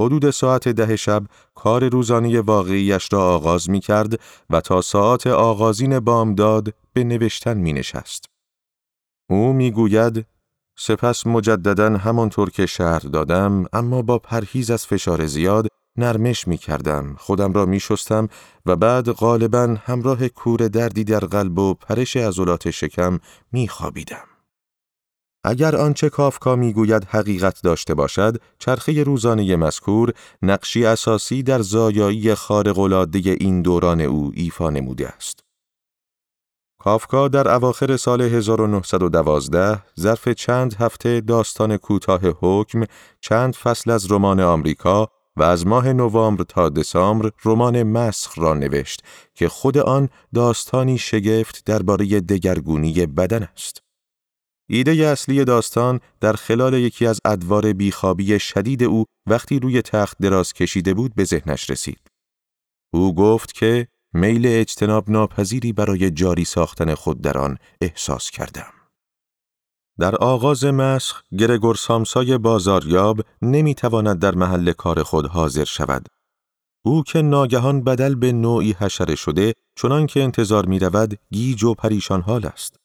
حدود 0.00 0.30
ساعت 0.30 0.68
ده 0.68 0.96
شب 0.96 1.22
کار 1.54 1.88
روزانه 1.88 2.40
واقعیش 2.40 3.08
را 3.12 3.34
آغاز 3.34 3.70
می 3.70 3.80
کرد 3.80 4.20
و 4.50 4.60
تا 4.60 4.80
ساعت 4.80 5.26
آغازین 5.26 6.00
بامداد 6.00 6.74
به 6.92 7.04
نوشتن 7.04 7.56
می 7.56 7.72
نشست. 7.72 8.24
او 9.30 9.52
می 9.52 9.70
گوید 9.70 10.26
سپس 10.78 11.26
مجددا 11.26 11.96
همانطور 11.96 12.50
که 12.50 12.66
شهر 12.66 12.98
دادم 12.98 13.64
اما 13.72 14.02
با 14.02 14.18
پرهیز 14.18 14.70
از 14.70 14.86
فشار 14.86 15.26
زیاد 15.26 15.68
نرمش 15.96 16.48
می 16.48 16.58
کردم، 16.58 17.14
خودم 17.18 17.52
را 17.52 17.66
می 17.66 17.80
شستم 17.80 18.28
و 18.66 18.76
بعد 18.76 19.10
غالبا 19.10 19.76
همراه 19.84 20.28
کور 20.28 20.68
دردی 20.68 21.04
در 21.04 21.20
قلب 21.20 21.58
و 21.58 21.74
پرش 21.74 22.16
عضلات 22.16 22.70
شکم 22.70 23.18
می 23.52 23.68
خوابیدم. 23.68 24.24
اگر 25.44 25.76
آنچه 25.76 26.08
کافکا 26.08 26.56
می‌گوید 26.56 27.04
حقیقت 27.04 27.62
داشته 27.62 27.94
باشد، 27.94 28.40
چرخه 28.58 29.02
روزانه 29.02 29.56
مذکور 29.56 30.12
نقشی 30.42 30.84
اساسی 30.86 31.42
در 31.42 31.62
زایایی 31.62 32.34
خارق‌العاده 32.34 33.18
این 33.18 33.62
دوران 33.62 34.00
او 34.00 34.32
ایفا 34.34 34.70
نموده 34.70 35.08
است. 35.08 35.45
کافکا 36.78 37.28
در 37.28 37.48
اواخر 37.48 37.96
سال 37.96 38.20
1912 38.20 39.82
ظرف 40.00 40.28
چند 40.28 40.74
هفته 40.74 41.20
داستان 41.20 41.76
کوتاه 41.76 42.20
حکم، 42.40 42.84
چند 43.20 43.54
فصل 43.54 43.90
از 43.90 44.12
رمان 44.12 44.40
آمریکا 44.40 45.08
و 45.36 45.42
از 45.42 45.66
ماه 45.66 45.92
نوامبر 45.92 46.44
تا 46.44 46.68
دسامبر 46.68 47.30
رمان 47.44 47.82
مسخ 47.82 48.38
را 48.38 48.54
نوشت 48.54 49.02
که 49.34 49.48
خود 49.48 49.78
آن 49.78 50.08
داستانی 50.34 50.98
شگفت 50.98 51.62
درباره 51.64 52.20
دگرگونی 52.20 53.06
بدن 53.06 53.42
است. 53.42 53.82
ایده 54.68 54.92
اصلی 54.92 55.44
داستان 55.44 56.00
در 56.20 56.32
خلال 56.32 56.74
یکی 56.74 57.06
از 57.06 57.20
ادوار 57.24 57.72
بیخوابی 57.72 58.38
شدید 58.38 58.82
او 58.82 59.04
وقتی 59.26 59.58
روی 59.58 59.82
تخت 59.82 60.16
دراز 60.20 60.52
کشیده 60.52 60.94
بود 60.94 61.14
به 61.14 61.24
ذهنش 61.24 61.70
رسید. 61.70 62.00
او 62.94 63.14
گفت 63.14 63.52
که 63.52 63.88
میل 64.12 64.46
اجتناب 64.46 65.10
ناپذیری 65.10 65.72
برای 65.72 66.10
جاری 66.10 66.44
ساختن 66.44 66.94
خود 66.94 67.20
در 67.20 67.38
آن 67.38 67.58
احساس 67.80 68.30
کردم. 68.30 68.72
در 69.98 70.16
آغاز 70.16 70.64
مسخ 70.64 71.22
گرگور 71.38 71.74
سامسای 71.74 72.38
بازاریاب 72.38 73.20
نمی‌تواند 73.42 74.18
در 74.18 74.34
محل 74.34 74.72
کار 74.72 75.02
خود 75.02 75.26
حاضر 75.26 75.64
شود. 75.64 76.06
او 76.84 77.02
که 77.02 77.22
ناگهان 77.22 77.84
بدل 77.84 78.14
به 78.14 78.32
نوعی 78.32 78.72
حشره 78.72 79.14
شده 79.14 79.52
چنان 79.76 80.06
که 80.06 80.22
انتظار 80.22 80.66
می 80.66 80.78
رود 80.78 81.18
گیج 81.32 81.64
و 81.64 81.74
پریشان 81.74 82.20
حال 82.20 82.46
است. 82.46 82.76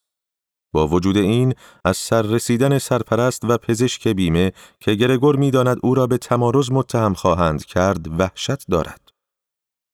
با 0.74 0.88
وجود 0.88 1.18
این 1.18 1.54
از 1.86 1.98
سر 1.98 2.22
رسیدن 2.22 2.78
سرپرست 2.78 3.46
و 3.46 3.58
پزشک 3.58 4.08
بیمه 4.08 4.52
که 4.80 4.96
گرگور 4.96 5.36
می‌داند 5.36 5.78
او 5.84 5.96
را 5.96 6.08
به 6.08 6.18
تمارز 6.18 6.72
متهم 6.72 7.14
خواهند 7.14 7.66
کرد 7.66 8.20
وحشت 8.20 8.68
دارد. 8.68 9.11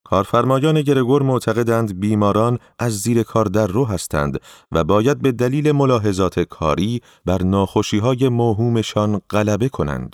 کارفرمایان 0.09 0.81
گرگور 0.81 1.23
معتقدند 1.23 1.99
بیماران 1.99 2.59
از 2.79 2.99
زیر 2.99 3.23
کار 3.23 3.45
در 3.45 3.67
رو 3.67 3.85
هستند 3.85 4.39
و 4.71 4.83
باید 4.83 5.21
به 5.21 5.31
دلیل 5.31 5.71
ملاحظات 5.71 6.39
کاری 6.39 7.01
بر 7.25 7.43
ناخوشی 7.43 7.97
های 7.97 8.29
موهومشان 8.29 9.21
غلبه 9.29 9.69
کنند. 9.69 10.13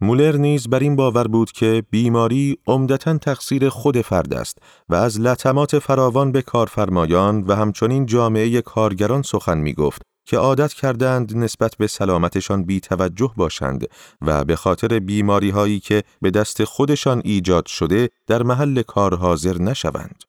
مولر 0.00 0.36
نیز 0.36 0.68
بر 0.68 0.78
این 0.78 0.96
باور 0.96 1.28
بود 1.28 1.52
که 1.52 1.82
بیماری 1.90 2.56
عمدتا 2.66 3.18
تقصیر 3.18 3.68
خود 3.68 4.00
فرد 4.00 4.34
است 4.34 4.58
و 4.88 4.94
از 4.94 5.20
لطمات 5.20 5.78
فراوان 5.78 6.32
به 6.32 6.42
کارفرمایان 6.42 7.44
و 7.46 7.54
همچنین 7.54 8.06
جامعه 8.06 8.60
کارگران 8.60 9.22
سخن 9.22 9.58
می 9.58 9.74
گفت 9.74 10.02
که 10.28 10.36
عادت 10.36 10.72
کردند 10.72 11.36
نسبت 11.36 11.76
به 11.76 11.86
سلامتشان 11.86 12.62
بی 12.62 12.80
توجه 12.80 13.32
باشند 13.36 13.86
و 14.22 14.44
به 14.44 14.56
خاطر 14.56 14.98
بیماری 14.98 15.50
هایی 15.50 15.80
که 15.80 16.02
به 16.22 16.30
دست 16.30 16.64
خودشان 16.64 17.22
ایجاد 17.24 17.66
شده 17.66 18.10
در 18.26 18.42
محل 18.42 18.82
کار 18.82 19.16
حاضر 19.16 19.58
نشوند. 19.58 20.24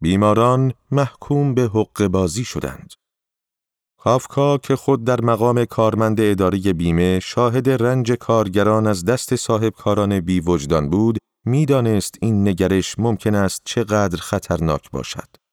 بیماران 0.00 0.72
محکوم 0.90 1.54
به 1.54 1.62
حق 1.62 2.06
بازی 2.06 2.44
شدند. 2.44 2.92
کافکا 3.98 4.58
که 4.58 4.76
خود 4.76 5.04
در 5.04 5.20
مقام 5.20 5.64
کارمند 5.64 6.20
اداری 6.20 6.72
بیمه 6.72 7.20
شاهد 7.20 7.70
رنج 7.70 8.12
کارگران 8.12 8.86
از 8.86 9.04
دست 9.04 9.36
صاحب 9.36 9.72
کاران 9.72 10.20
بی 10.20 10.40
وجدان 10.40 10.90
بود، 10.90 11.18
می‌دانست 11.46 12.14
این 12.20 12.48
نگرش 12.48 12.98
ممکن 12.98 13.34
است 13.34 13.62
چقدر 13.64 14.16
خطرناک 14.16 14.90
باشد. 14.90 15.47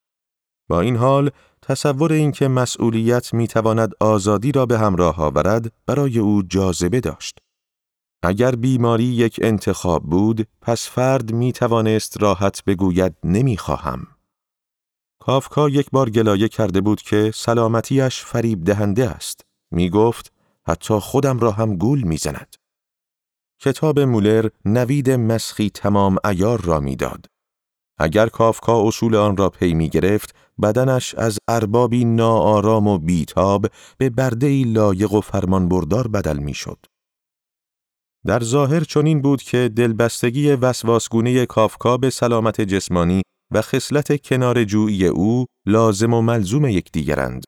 با 0.67 0.81
این 0.81 0.95
حال 0.95 1.31
تصور 1.61 2.13
اینکه 2.13 2.47
مسئولیت 2.47 3.33
می‌تواند 3.33 3.91
آزادی 3.99 4.51
را 4.51 4.65
به 4.65 4.79
همراه 4.79 5.21
آورد 5.21 5.71
برای 5.85 6.19
او 6.19 6.43
جاذبه 6.43 6.99
داشت. 6.99 7.39
اگر 8.23 8.55
بیماری 8.55 9.03
یک 9.03 9.39
انتخاب 9.43 10.03
بود، 10.03 10.47
پس 10.61 10.89
فرد 10.89 11.33
می 11.33 11.53
توانست 11.53 12.21
راحت 12.21 12.63
بگوید 12.63 13.15
نمی‌خواهم. 13.23 14.07
کافکا 15.19 15.69
یک 15.69 15.89
بار 15.91 16.09
گلایه 16.09 16.47
کرده 16.47 16.81
بود 16.81 17.01
که 17.01 17.31
سلامتیش 17.35 18.21
فریب 18.21 18.63
دهنده 18.63 19.09
است. 19.09 19.41
می 19.71 19.89
گفت 19.89 20.31
حتی 20.67 20.99
خودم 20.99 21.39
را 21.39 21.51
هم 21.51 21.75
گول 21.75 22.01
می 22.01 22.17
زند. 22.17 22.55
کتاب 23.59 23.99
مولر 23.99 24.49
نوید 24.65 25.11
مسخی 25.11 25.69
تمام 25.69 26.17
ایار 26.25 26.61
را 26.61 26.79
می‌داد. 26.79 27.25
اگر 27.97 28.27
کافکا 28.27 28.87
اصول 28.87 29.15
آن 29.15 29.37
را 29.37 29.49
پی 29.49 29.73
می 29.73 29.89
گرفت، 29.89 30.35
بدنش 30.61 31.15
از 31.15 31.37
اربابی 31.47 32.05
ناآرام 32.05 32.87
و 32.87 32.97
بیتاب 32.97 33.65
به 33.97 34.09
بردهی 34.09 34.63
لایق 34.63 35.13
و 35.13 35.21
فرمانبردار 35.21 36.07
بدل 36.07 36.37
می‌شد. 36.37 36.77
در 38.25 38.43
ظاهر 38.43 38.83
چنین 38.83 39.21
بود 39.21 39.41
که 39.41 39.69
دلبستگی 39.75 40.51
وسواسگونه 40.51 41.45
کافکا 41.45 41.97
به 41.97 42.09
سلامت 42.09 42.61
جسمانی 42.61 43.21
و 43.53 43.61
خصلت 43.61 44.21
کنار 44.21 44.63
جویی 44.63 45.07
او 45.07 45.45
لازم 45.65 46.13
و 46.13 46.21
ملزوم 46.21 46.65
یکدیگرند. 46.65 47.43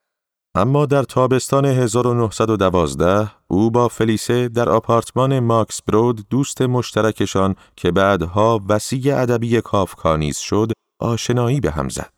اما 0.55 0.85
در 0.85 1.03
تابستان 1.03 1.65
1912 1.65 3.31
او 3.47 3.71
با 3.71 3.87
فلیسه 3.87 4.49
در 4.49 4.69
آپارتمان 4.69 5.39
ماکس 5.39 5.81
برود 5.81 6.25
دوست 6.29 6.61
مشترکشان 6.61 7.55
که 7.75 7.91
بعدها 7.91 8.61
وسیع 8.69 9.21
ادبی 9.21 9.61
کافکا 9.61 10.15
نیز 10.15 10.37
شد 10.37 10.71
آشنایی 11.01 11.59
به 11.59 11.71
هم 11.71 11.89
زد. 11.89 12.13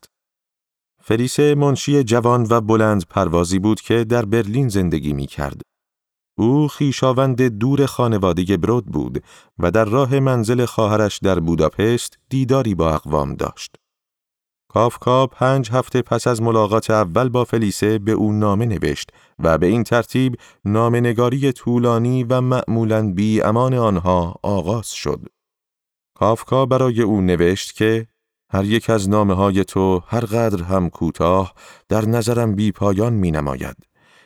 فلیسه 1.09 1.55
منشی 1.55 2.03
جوان 2.03 2.47
و 2.49 2.61
بلند 2.61 3.05
پروازی 3.09 3.59
بود 3.59 3.81
که 3.81 4.03
در 4.03 4.25
برلین 4.25 4.67
زندگی 4.67 5.13
می 5.13 5.27
کرد. 5.27 5.61
او 6.37 6.67
خیشاوند 6.67 7.41
دور 7.41 7.85
خانواده 7.85 8.57
برود 8.57 8.85
بود 8.85 9.23
و 9.59 9.71
در 9.71 9.85
راه 9.85 10.19
منزل 10.19 10.65
خواهرش 10.65 11.19
در 11.19 11.39
بوداپست 11.39 12.17
دیداری 12.29 12.75
با 12.75 12.93
اقوام 12.93 13.35
داشت. 13.35 13.75
کافکا 14.71 15.27
پنج 15.27 15.71
هفته 15.71 16.01
پس 16.01 16.27
از 16.27 16.41
ملاقات 16.41 16.89
اول 16.89 17.29
با 17.29 17.43
فلیسه 17.43 17.99
به 17.99 18.11
او 18.11 18.31
نامه 18.31 18.65
نوشت 18.65 19.09
و 19.39 19.57
به 19.57 19.67
این 19.67 19.83
ترتیب 19.83 20.35
نامنگاری 20.65 21.51
طولانی 21.51 22.23
و 22.23 22.41
معمولاً 22.41 23.11
بی 23.13 23.41
امان 23.41 23.73
آنها 23.73 24.39
آغاز 24.43 24.91
شد. 24.91 25.21
کافکا 26.15 26.65
برای 26.65 27.01
او 27.01 27.21
نوشت 27.21 27.75
که 27.75 28.07
هر 28.51 28.65
یک 28.65 28.89
از 28.89 29.09
نامه 29.09 29.33
های 29.33 29.63
تو 29.63 30.01
هر 30.07 30.25
قدر 30.25 30.63
هم 30.63 30.89
کوتاه 30.89 31.53
در 31.89 32.05
نظرم 32.05 32.55
بی 32.55 32.71
پایان 32.71 33.13
می 33.13 33.31
نماید. 33.31 33.75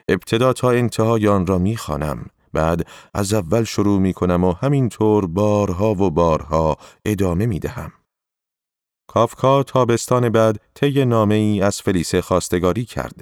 ابتدا 0.07 0.53
تا 0.53 0.71
انتهای 0.71 1.27
آن 1.27 1.45
را 1.45 1.57
می 1.57 1.77
خانم. 1.77 2.25
بعد 2.53 2.87
از 3.13 3.33
اول 3.33 3.63
شروع 3.63 3.99
می 3.99 4.13
کنم 4.13 4.43
و 4.43 4.51
همینطور 4.51 5.27
بارها 5.27 5.91
و 5.91 6.11
بارها 6.11 6.77
ادامه 7.05 7.45
می 7.45 7.59
دهم. 7.59 7.91
کافکا 9.07 9.63
تابستان 9.63 10.29
بعد 10.29 10.59
طی 10.75 11.05
نامه 11.05 11.35
ای 11.35 11.61
از 11.61 11.81
فلیسه 11.81 12.21
خواستگاری 12.21 12.85
کرد. 12.85 13.21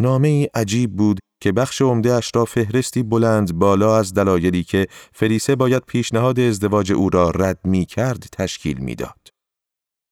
نامه 0.00 0.28
ای 0.28 0.48
عجیب 0.54 0.96
بود 0.96 1.18
که 1.40 1.52
بخش 1.52 1.82
عمده 1.82 2.12
اش 2.12 2.30
را 2.34 2.44
فهرستی 2.44 3.02
بلند 3.02 3.58
بالا 3.58 3.96
از 3.96 4.14
دلایلی 4.14 4.64
که 4.64 4.86
فلیسه 5.12 5.56
باید 5.56 5.82
پیشنهاد 5.86 6.40
ازدواج 6.40 6.92
او 6.92 7.10
را 7.10 7.30
رد 7.30 7.60
می 7.64 7.84
کرد 7.84 8.26
تشکیل 8.32 8.78
می‌داد. 8.78 9.35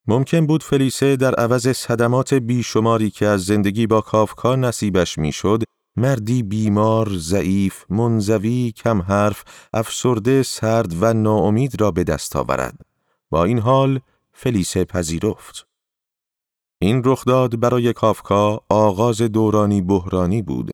ممکن 0.06 0.46
بود 0.46 0.62
فلیسه 0.62 1.16
در 1.16 1.34
عوض 1.34 1.68
صدمات 1.68 2.34
بیشماری 2.34 3.10
که 3.10 3.26
از 3.26 3.44
زندگی 3.44 3.86
با 3.86 4.00
کافکا 4.00 4.56
نصیبش 4.56 5.18
می‌شد، 5.18 5.62
مردی 5.96 6.42
بیمار، 6.42 7.08
ضعیف، 7.16 7.84
منزوی، 7.90 8.72
کم 8.76 9.02
حرف، 9.02 9.44
افسرده، 9.72 10.42
سرد 10.42 11.02
و 11.02 11.14
ناامید 11.14 11.80
را 11.80 11.90
به 11.90 12.04
دست 12.04 12.36
آورد. 12.36 12.80
با 13.30 13.44
این 13.44 13.58
حال 13.58 14.00
فلیسه 14.32 14.84
پذیرفت. 14.84 15.66
این 16.78 17.02
رخداد 17.04 17.60
برای 17.60 17.92
کافکا 17.92 18.60
آغاز 18.68 19.22
دورانی 19.22 19.82
بحرانی 19.82 20.42
بود. 20.42 20.70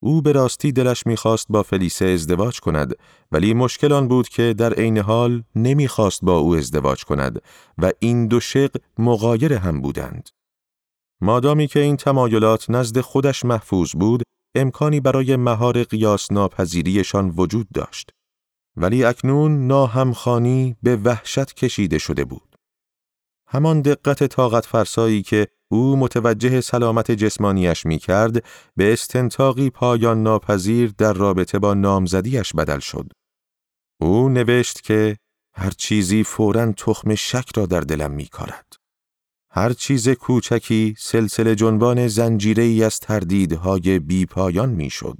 او 0.00 0.22
به 0.22 0.32
راستی 0.32 0.72
دلش 0.72 1.06
می‌خواست 1.06 1.46
با 1.48 1.62
فلیسه 1.62 2.04
ازدواج 2.04 2.60
کند 2.60 2.94
ولی 3.32 3.54
مشکل 3.54 3.92
آن 3.92 4.08
بود 4.08 4.28
که 4.28 4.54
در 4.58 4.72
عین 4.72 4.98
حال 4.98 5.42
نمی‌خواست 5.54 6.24
با 6.24 6.38
او 6.38 6.54
ازدواج 6.56 7.04
کند 7.04 7.42
و 7.78 7.92
این 7.98 8.26
دو 8.26 8.40
شق 8.40 8.76
مغایر 8.98 9.52
هم 9.52 9.80
بودند. 9.80 10.28
مادامی 11.20 11.66
که 11.66 11.80
این 11.80 11.96
تمایلات 11.96 12.70
نزد 12.70 13.00
خودش 13.00 13.44
محفوظ 13.44 13.92
بود، 13.92 14.22
امکانی 14.54 15.00
برای 15.00 15.36
مهار 15.36 15.82
قیاس 15.82 16.32
ناپذیریشان 16.32 17.34
وجود 17.36 17.68
داشت. 17.74 18.10
ولی 18.76 19.04
اکنون 19.04 19.66
ناهمخانی 19.66 20.76
به 20.82 20.96
وحشت 20.96 21.54
کشیده 21.54 21.98
شده 21.98 22.24
بود. 22.24 22.56
همان 23.46 23.80
دقت 23.80 24.24
طاقت 24.24 24.66
فرسایی 24.66 25.22
که 25.22 25.48
او 25.70 25.96
متوجه 25.96 26.60
سلامت 26.60 27.10
جسمانیش 27.10 27.86
می 27.86 27.98
کرد 27.98 28.44
به 28.76 28.92
استنتاقی 28.92 29.70
پایان 29.70 30.22
ناپذیر 30.22 30.94
در 30.98 31.12
رابطه 31.12 31.58
با 31.58 31.74
نامزدیش 31.74 32.52
بدل 32.52 32.78
شد. 32.78 33.12
او 34.00 34.28
نوشت 34.28 34.80
که 34.80 35.16
هر 35.54 35.70
چیزی 35.70 36.24
فوراً 36.24 36.72
تخم 36.72 37.14
شک 37.14 37.56
را 37.56 37.66
در 37.66 37.80
دلم 37.80 38.10
می 38.10 38.26
کارد. 38.26 38.72
هر 39.50 39.72
چیز 39.72 40.08
کوچکی 40.08 40.94
سلسله 40.98 41.54
جنبان 41.54 42.08
زنجیره 42.08 42.62
ای 42.62 42.84
از 42.84 43.00
تردیدهای 43.00 43.98
بی 43.98 44.26
پایان 44.26 44.68
می 44.68 44.90
شد. 44.90 45.18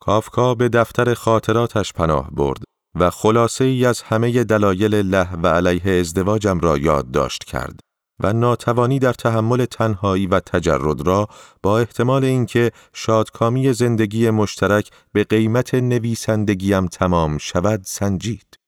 کافکا 0.00 0.54
به 0.54 0.68
دفتر 0.68 1.14
خاطراتش 1.14 1.92
پناه 1.92 2.30
برد 2.30 2.62
و 2.94 3.10
خلاصه 3.10 3.64
ای 3.64 3.86
از 3.86 4.02
همه 4.02 4.44
دلایل 4.44 4.94
له 4.94 5.32
و 5.32 5.46
علیه 5.46 6.00
ازدواجم 6.00 6.60
را 6.60 6.78
یادداشت 6.78 7.44
کرد 7.44 7.80
و 8.20 8.32
ناتوانی 8.32 8.98
در 8.98 9.12
تحمل 9.12 9.64
تنهایی 9.64 10.26
و 10.26 10.40
تجرد 10.40 11.06
را 11.06 11.28
با 11.62 11.78
احتمال 11.78 12.24
اینکه 12.24 12.72
شادکامی 12.92 13.72
زندگی 13.72 14.30
مشترک 14.30 14.90
به 15.12 15.24
قیمت 15.24 15.74
نویسندگیم 15.74 16.86
تمام 16.86 17.38
شود 17.38 17.80
سنجید. 17.84 18.58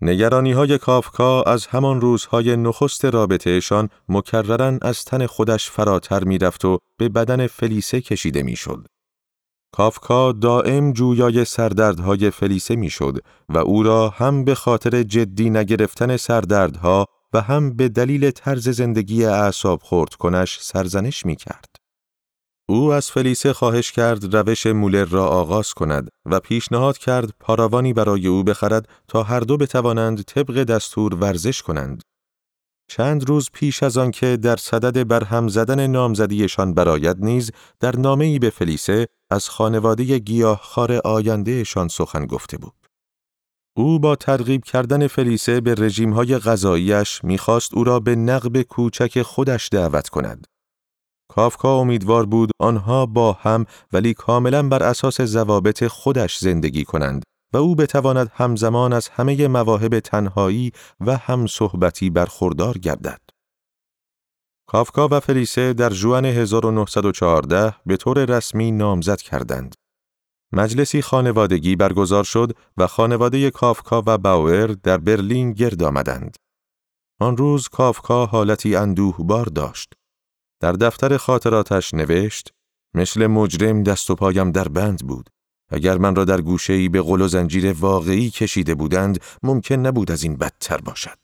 نگرانی 0.00 0.52
های 0.52 0.78
کافکا 0.78 1.42
از 1.42 1.66
همان 1.66 2.00
روزهای 2.00 2.56
نخست 2.56 3.04
رابطهشان 3.04 3.88
مکررن 4.08 4.78
از 4.82 5.04
تن 5.04 5.26
خودش 5.26 5.70
فراتر 5.70 6.24
می‌رفت 6.24 6.64
و 6.64 6.78
به 6.98 7.08
بدن 7.08 7.46
فلیسه 7.46 8.00
کشیده 8.00 8.42
می‌شد. 8.42 8.86
کافکا 9.72 10.32
دائم 10.32 10.92
جویای 10.92 11.44
سردردهای 11.44 12.30
فلیسه 12.30 12.76
می‌شد 12.76 13.18
و 13.48 13.58
او 13.58 13.82
را 13.82 14.08
هم 14.08 14.44
به 14.44 14.54
خاطر 14.54 15.02
جدی 15.02 15.50
نگرفتن 15.50 16.16
سردردها 16.16 17.06
و 17.36 17.40
هم 17.40 17.72
به 17.76 17.88
دلیل 17.88 18.30
طرز 18.30 18.68
زندگی 18.68 19.24
اعصاب 19.24 19.82
خورد 19.82 20.14
کنش 20.14 20.58
سرزنش 20.60 21.26
می 21.26 21.36
کرد. 21.36 21.76
او 22.68 22.92
از 22.92 23.10
فلیسه 23.10 23.52
خواهش 23.52 23.92
کرد 23.92 24.36
روش 24.36 24.66
مولر 24.66 25.04
را 25.04 25.26
آغاز 25.26 25.74
کند 25.74 26.08
و 26.26 26.40
پیشنهاد 26.40 26.98
کرد 26.98 27.30
پاراوانی 27.40 27.92
برای 27.92 28.26
او 28.26 28.44
بخرد 28.44 28.88
تا 29.08 29.22
هر 29.22 29.40
دو 29.40 29.56
بتوانند 29.56 30.22
طبق 30.22 30.64
دستور 30.64 31.14
ورزش 31.14 31.62
کنند. 31.62 32.02
چند 32.90 33.28
روز 33.28 33.50
پیش 33.52 33.82
از 33.82 33.98
آنکه 33.98 34.36
در 34.36 34.56
صدد 34.56 35.08
برهم 35.08 35.48
زدن 35.48 35.86
نامزدیشان 35.86 36.74
برایت 36.74 37.16
نیز 37.20 37.50
در 37.80 37.96
نامه‌ای 37.96 38.38
به 38.38 38.50
فلیسه 38.50 39.06
از 39.30 39.48
خانواده 39.48 40.18
گیاهخوار 40.18 40.92
آیندهشان 40.92 41.88
سخن 41.88 42.26
گفته 42.26 42.58
بود. 42.58 42.85
او 43.78 43.98
با 43.98 44.16
ترغیب 44.16 44.64
کردن 44.64 45.06
فلیسه 45.06 45.60
به 45.60 45.74
رژیمهای 45.74 46.38
غذاییش 46.38 47.24
می‌خواست 47.24 47.74
او 47.74 47.84
را 47.84 48.00
به 48.00 48.16
نقب 48.16 48.62
کوچک 48.62 49.22
خودش 49.22 49.68
دعوت 49.72 50.08
کند. 50.08 50.46
کافکا 51.28 51.78
امیدوار 51.78 52.26
بود 52.26 52.50
آنها 52.58 53.06
با 53.06 53.32
هم 53.32 53.66
ولی 53.92 54.14
کاملا 54.14 54.68
بر 54.68 54.82
اساس 54.82 55.20
ضوابط 55.20 55.84
خودش 55.86 56.38
زندگی 56.38 56.84
کنند 56.84 57.22
و 57.52 57.56
او 57.56 57.74
بتواند 57.74 58.30
همزمان 58.34 58.92
از 58.92 59.08
همه 59.08 59.48
مواهب 59.48 60.00
تنهایی 60.00 60.72
و 61.00 61.16
هم 61.16 61.46
صحبتی 61.46 62.10
برخوردار 62.10 62.78
گردد. 62.78 63.20
کافکا 64.68 65.08
و 65.10 65.20
فلیسه 65.20 65.72
در 65.72 65.90
جوان 65.90 66.24
1914 66.24 67.74
به 67.86 67.96
طور 67.96 68.24
رسمی 68.24 68.72
نامزد 68.72 69.20
کردند. 69.20 69.74
مجلسی 70.52 71.02
خانوادگی 71.02 71.76
برگزار 71.76 72.24
شد 72.24 72.52
و 72.76 72.86
خانواده 72.86 73.50
کافکا 73.50 74.02
و 74.06 74.18
باور 74.18 74.66
در 74.66 74.98
برلین 74.98 75.52
گرد 75.52 75.82
آمدند. 75.82 76.36
آن 77.20 77.36
روز 77.36 77.68
کافکا 77.68 78.26
حالتی 78.26 78.76
اندوهبار 78.76 79.46
داشت. 79.46 79.92
در 80.60 80.72
دفتر 80.72 81.16
خاطراتش 81.16 81.94
نوشت 81.94 82.52
مثل 82.94 83.26
مجرم 83.26 83.82
دست 83.82 84.10
و 84.10 84.14
پایم 84.14 84.52
در 84.52 84.68
بند 84.68 85.06
بود. 85.06 85.30
اگر 85.70 85.98
من 85.98 86.14
را 86.14 86.24
در 86.24 86.40
گوشه‌ای 86.40 86.88
به 86.88 87.02
غل 87.02 87.20
و 87.20 87.28
زنجیر 87.28 87.72
واقعی 87.72 88.30
کشیده 88.30 88.74
بودند 88.74 89.20
ممکن 89.42 89.74
نبود 89.74 90.10
از 90.10 90.22
این 90.22 90.36
بدتر 90.36 90.76
باشد. 90.76 91.18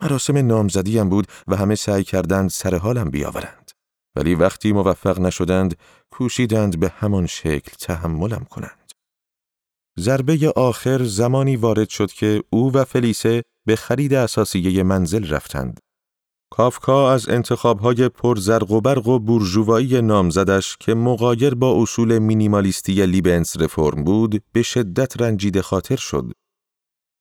مراسم 0.00 0.46
نامزدیم 0.46 1.08
بود 1.08 1.26
و 1.48 1.56
همه 1.56 1.74
سعی 1.74 2.04
کردند 2.04 2.50
سر 2.50 2.74
حالم 2.74 3.10
بیاورند. 3.10 3.69
ولی 4.16 4.34
وقتی 4.34 4.72
موفق 4.72 5.20
نشدند 5.20 5.76
کوشیدند 6.10 6.80
به 6.80 6.88
همان 6.88 7.26
شکل 7.26 7.72
تحملم 7.80 8.46
کنند. 8.50 8.92
ضربه 9.98 10.52
آخر 10.56 11.04
زمانی 11.04 11.56
وارد 11.56 11.88
شد 11.88 12.12
که 12.12 12.42
او 12.50 12.72
و 12.72 12.84
فلیسه 12.84 13.42
به 13.66 13.76
خرید 13.76 14.14
اساسیه 14.14 14.82
منزل 14.82 15.28
رفتند. 15.28 15.80
کافکا 16.52 17.12
از 17.12 17.28
انتخابهای 17.28 18.08
پرزرق 18.08 18.70
و 18.70 18.80
برق 18.80 19.08
و 19.08 19.18
بورژوایی 19.18 20.02
نامزدش 20.02 20.76
که 20.80 20.94
مقایر 20.94 21.54
با 21.54 21.82
اصول 21.82 22.18
مینیمالیستی 22.18 23.06
لیبنس 23.06 23.56
رفرم 23.56 24.04
بود 24.04 24.42
به 24.52 24.62
شدت 24.62 25.20
رنجیده 25.20 25.62
خاطر 25.62 25.96
شد. 25.96 26.32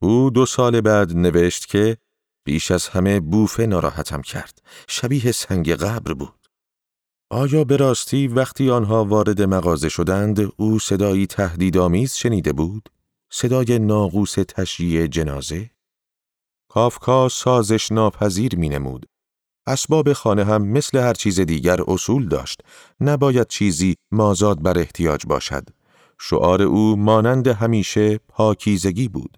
او 0.02 0.30
دو 0.30 0.45
سال 0.45 0.82
بعد 0.82 1.13
نوشت 1.13 1.67
که 1.67 1.97
بیش 2.45 2.71
از 2.71 2.88
همه 2.88 3.19
بوفه 3.19 3.65
ناراحتم 3.65 4.21
کرد. 4.21 4.62
شبیه 4.88 5.32
سنگ 5.32 5.71
قبر 5.71 6.13
بود. 6.13 6.38
آیا 7.32 7.63
به 7.63 7.78
راستی 7.78 8.28
وقتی 8.28 8.70
آنها 8.70 9.06
وارد 9.06 9.42
مغازه 9.42 9.89
شدند 9.89 10.52
او 10.58 10.80
صدایی 10.80 11.28
تهدیدآمیز 11.28 12.13
شنیده 12.13 12.54
بود؟ 12.54 12.89
صدای 13.32 13.80
ناقوس 13.80 14.34
تشییع 14.34 15.08
جنازه؟ 15.08 15.70
کافکا 16.70 17.30
سازش 17.30 17.92
ناپذیر 17.92 18.56
می 18.56 18.70
نمود. 18.70 19.06
اسباب 19.68 20.13
خانه 20.13 20.44
هم 20.44 20.68
مثل 20.68 20.98
هر 20.98 21.13
چیز 21.13 21.39
دیگر 21.39 21.80
اصول 21.88 22.28
داشت. 22.28 22.62
نباید 23.02 23.48
چیزی 23.48 23.96
مازاد 24.12 24.62
بر 24.62 24.78
احتیاج 24.78 25.26
باشد. 25.26 25.70
شعار 26.20 26.62
او 26.62 26.96
مانند 26.96 27.48
همیشه 27.48 28.18
پاکیزگی 28.28 29.08
بود. 29.08 29.38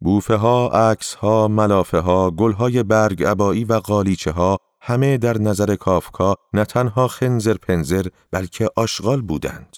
بوفه 0.00 0.34
ها، 0.34 0.68
عکس 0.68 1.14
ها، 1.14 1.48
ملافه 1.48 1.98
ها، 1.98 2.30
گل 2.30 2.52
های 2.52 2.82
برگ 2.82 3.24
عبایی 3.24 3.64
و 3.64 3.72
قالیچه 3.72 4.30
ها 4.30 4.58
همه 4.86 5.18
در 5.18 5.38
نظر 5.38 5.76
کافکا 5.76 6.34
نه 6.52 6.64
تنها 6.64 7.08
خنزر 7.08 7.54
پنزر 7.54 8.06
بلکه 8.30 8.70
آشغال 8.76 9.22
بودند. 9.22 9.76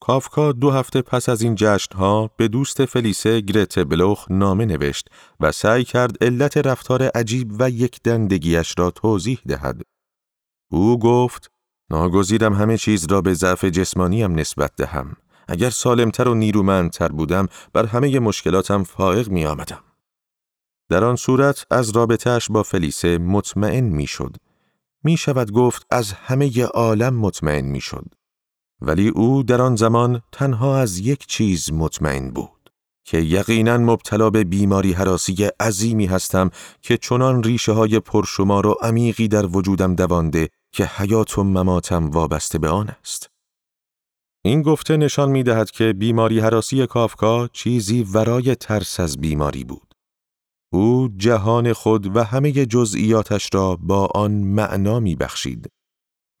کافکا 0.00 0.52
دو 0.52 0.70
هفته 0.70 1.02
پس 1.02 1.28
از 1.28 1.42
این 1.42 1.56
ها 1.94 2.30
به 2.36 2.48
دوست 2.48 2.84
فلیسه 2.84 3.40
گرت 3.40 3.78
بلوخ 3.78 4.30
نامه 4.30 4.64
نوشت 4.64 5.08
و 5.40 5.52
سعی 5.52 5.84
کرد 5.84 6.24
علت 6.24 6.56
رفتار 6.56 7.02
عجیب 7.02 7.52
و 7.58 7.70
یک 7.70 8.00
دندگیش 8.04 8.74
را 8.78 8.90
توضیح 8.90 9.40
دهد. 9.46 9.82
او 10.70 10.98
گفت 10.98 11.50
ناگزیرم 11.90 12.54
همه 12.54 12.78
چیز 12.78 13.06
را 13.10 13.20
به 13.20 13.34
ضعف 13.34 13.64
جسمانیم 13.64 14.34
نسبت 14.34 14.72
دهم. 14.76 15.16
اگر 15.48 15.70
سالمتر 15.70 16.28
و 16.28 16.34
نیرومندتر 16.34 17.08
بودم 17.08 17.48
بر 17.72 17.86
همه 17.86 18.18
مشکلاتم 18.18 18.82
فائق 18.82 19.28
می 19.28 19.46
آمدم. 19.46 19.91
در 20.92 21.04
آن 21.04 21.16
صورت 21.16 21.66
از 21.70 21.90
رابطهش 21.90 22.50
با 22.50 22.62
فلیسه 22.62 23.18
مطمئن 23.18 23.84
می 23.84 24.06
شد. 24.06 24.36
می 25.04 25.16
شود 25.16 25.52
گفت 25.52 25.86
از 25.90 26.12
همه 26.12 26.64
عالم 26.64 27.14
مطمئن 27.14 27.64
می 27.64 27.80
شد. 27.80 28.04
ولی 28.80 29.08
او 29.08 29.42
در 29.42 29.62
آن 29.62 29.76
زمان 29.76 30.22
تنها 30.32 30.78
از 30.78 30.98
یک 30.98 31.26
چیز 31.26 31.72
مطمئن 31.72 32.30
بود 32.30 32.70
که 33.04 33.18
یقینا 33.18 33.78
مبتلا 33.78 34.30
به 34.30 34.44
بیماری 34.44 34.92
حراسی 34.92 35.44
عظیمی 35.60 36.06
هستم 36.06 36.50
که 36.82 36.96
چنان 36.96 37.42
ریشه 37.42 37.72
های 37.72 38.00
پرشمار 38.00 38.66
و 38.66 38.76
عمیقی 38.82 39.28
در 39.28 39.46
وجودم 39.46 39.94
دوانده 39.94 40.48
که 40.72 40.84
حیات 40.84 41.38
و 41.38 41.44
مماتم 41.44 42.10
وابسته 42.10 42.58
به 42.58 42.68
آن 42.68 42.88
است. 43.00 43.30
این 44.44 44.62
گفته 44.62 44.96
نشان 44.96 45.30
می 45.30 45.42
دهد 45.42 45.70
که 45.70 45.92
بیماری 45.92 46.40
حراسی 46.40 46.86
کافکا 46.86 47.48
چیزی 47.52 48.02
ورای 48.02 48.54
ترس 48.54 49.00
از 49.00 49.20
بیماری 49.20 49.64
بود. 49.64 49.91
او 50.72 51.08
جهان 51.16 51.72
خود 51.72 52.16
و 52.16 52.24
همه 52.24 52.52
جزئیاتش 52.52 53.48
را 53.52 53.76
با 53.76 54.06
آن 54.06 54.32
معنا 54.32 55.00
می 55.00 55.16
بخشید. 55.16 55.70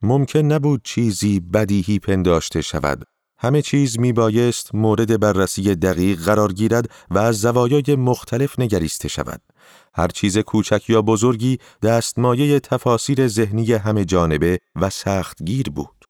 ممکن 0.02 0.38
نبود 0.38 0.80
چیزی 0.84 1.40
بدیهی 1.40 1.98
پنداشته 1.98 2.62
شود. 2.62 3.04
همه 3.38 3.62
چیز 3.62 3.98
می 3.98 4.12
بایست 4.12 4.74
مورد 4.74 5.20
بررسی 5.20 5.74
دقیق 5.74 6.24
قرار 6.24 6.52
گیرد 6.52 6.90
و 7.10 7.18
از 7.18 7.40
زوایای 7.40 7.96
مختلف 7.96 8.58
نگریسته 8.58 9.08
شود. 9.08 9.42
هر 9.94 10.08
چیز 10.08 10.38
کوچک 10.38 10.90
یا 10.90 11.02
بزرگی 11.02 11.58
دستمایه 11.82 12.60
تفاسیر 12.60 13.28
ذهنی 13.28 13.72
همه 13.72 14.04
جانبه 14.04 14.58
و 14.76 14.90
سخت 14.90 15.42
گیر 15.42 15.70
بود. 15.70 16.04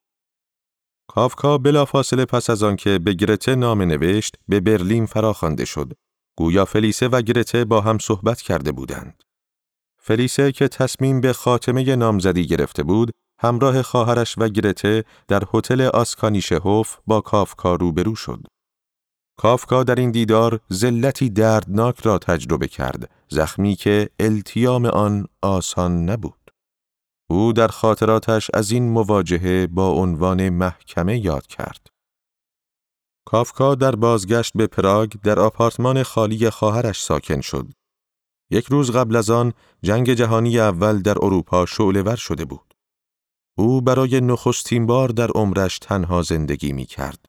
کافکا 1.08 1.58
بلافاصله 1.58 2.24
پس 2.24 2.50
از 2.50 2.62
آنکه 2.62 2.98
به 2.98 3.12
گرته 3.12 3.54
نام 3.54 3.82
نوشت 3.82 4.36
به 4.48 4.60
برلین 4.60 5.06
فراخوانده 5.06 5.64
شد. 5.64 5.92
گویا 6.36 6.64
فلیسه 6.64 7.08
و 7.08 7.22
گرته 7.22 7.64
با 7.64 7.80
هم 7.80 7.98
صحبت 7.98 8.40
کرده 8.40 8.72
بودند. 8.72 9.22
فلیسه 9.98 10.52
که 10.52 10.68
تصمیم 10.68 11.20
به 11.20 11.32
خاتمه 11.32 11.96
نامزدی 11.96 12.46
گرفته 12.46 12.82
بود، 12.82 13.10
همراه 13.40 13.82
خواهرش 13.82 14.34
و 14.38 14.48
گرته 14.48 15.04
در 15.28 15.42
هتل 15.54 15.80
آسکانیشهوف 15.80 16.96
با 17.06 17.20
کافکا 17.20 17.74
روبرو 17.74 18.14
شد. 18.14 18.46
کافکا 19.38 19.84
در 19.84 19.94
این 19.94 20.10
دیدار 20.10 20.60
زلتی 20.68 21.30
دردناک 21.30 22.00
را 22.00 22.18
تجربه 22.18 22.68
کرد، 22.68 23.10
زخمی 23.28 23.74
که 23.74 24.08
التیام 24.20 24.86
آن 24.86 25.26
آسان 25.42 26.10
نبود. 26.10 26.50
او 27.30 27.52
در 27.52 27.68
خاطراتش 27.68 28.50
از 28.54 28.70
این 28.70 28.88
مواجهه 28.88 29.66
با 29.66 29.90
عنوان 29.90 30.48
محکمه 30.48 31.18
یاد 31.18 31.46
کرد. 31.46 31.91
کافکا 33.32 33.74
در 33.74 33.96
بازگشت 33.96 34.52
به 34.54 34.66
پراگ 34.66 35.12
در 35.12 35.40
آپارتمان 35.40 36.02
خالی 36.02 36.50
خواهرش 36.50 37.02
ساکن 37.02 37.40
شد. 37.40 37.68
یک 38.50 38.64
روز 38.66 38.90
قبل 38.90 39.16
از 39.16 39.30
آن 39.30 39.52
جنگ 39.82 40.12
جهانی 40.12 40.58
اول 40.58 41.02
در 41.02 41.24
اروپا 41.24 41.66
شعله 41.66 42.16
شده 42.16 42.44
بود. 42.44 42.74
او 43.58 43.80
برای 43.80 44.20
نخستین 44.20 44.86
بار 44.86 45.08
در 45.08 45.30
عمرش 45.30 45.78
تنها 45.78 46.22
زندگی 46.22 46.72
می 46.72 46.86
کرد. 46.86 47.26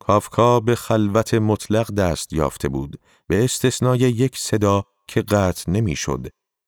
کافکا 0.00 0.60
به 0.60 0.74
خلوت 0.74 1.34
مطلق 1.34 1.90
دست 1.90 2.32
یافته 2.32 2.68
بود 2.68 3.00
به 3.26 3.44
استثنای 3.44 3.98
یک 3.98 4.38
صدا 4.38 4.84
که 5.08 5.22
قطع 5.22 5.70
نمی‌شد 5.70 6.26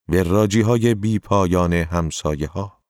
و 0.09 0.17
راجی 0.17 0.61
های 0.61 0.95
بی 0.95 1.19
پایان 1.19 1.73
همسایه 1.73 2.49
ها. 2.49 2.83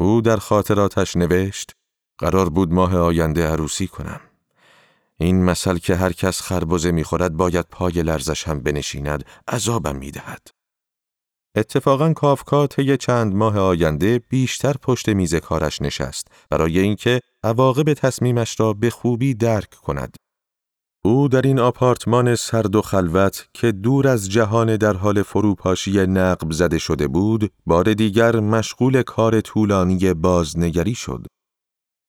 او 0.00 0.20
در 0.20 0.36
خاطراتش 0.36 1.16
نوشت 1.16 1.72
قرار 2.18 2.48
بود 2.48 2.72
ماه 2.72 2.96
آینده 2.96 3.46
عروسی 3.46 3.86
کنم. 3.86 4.20
این 5.20 5.44
مثل 5.44 5.78
که 5.78 5.96
هر 5.96 6.12
کس 6.12 6.40
خربزه 6.40 6.90
می‌خورد 6.90 7.36
باید 7.36 7.66
پای 7.70 8.02
لرزش 8.02 8.48
هم 8.48 8.60
بنشیند 8.60 9.24
عذابم 9.48 9.96
می‌دهد. 9.96 10.48
اتفاقا 11.56 12.12
کافکا 12.12 12.66
طی 12.66 12.96
چند 12.96 13.34
ماه 13.34 13.58
آینده 13.58 14.20
بیشتر 14.28 14.72
پشت 14.82 15.08
میز 15.08 15.34
کارش 15.34 15.82
نشست 15.82 16.28
برای 16.50 16.78
اینکه 16.78 17.20
عواقب 17.44 17.94
تصمیمش 17.94 18.60
را 18.60 18.72
به 18.72 18.90
خوبی 18.90 19.34
درک 19.34 19.70
کند. 19.70 20.16
او 21.04 21.28
در 21.28 21.42
این 21.42 21.58
آپارتمان 21.58 22.34
سرد 22.34 22.76
و 22.76 22.82
خلوت 22.82 23.48
که 23.54 23.72
دور 23.72 24.08
از 24.08 24.30
جهان 24.30 24.76
در 24.76 24.96
حال 24.96 25.22
فروپاشی 25.22 26.06
نقب 26.06 26.52
زده 26.52 26.78
شده 26.78 27.08
بود، 27.08 27.52
بار 27.66 27.94
دیگر 27.94 28.40
مشغول 28.40 29.02
کار 29.02 29.40
طولانی 29.40 30.14
بازنگری 30.14 30.94
شد. 30.94 31.26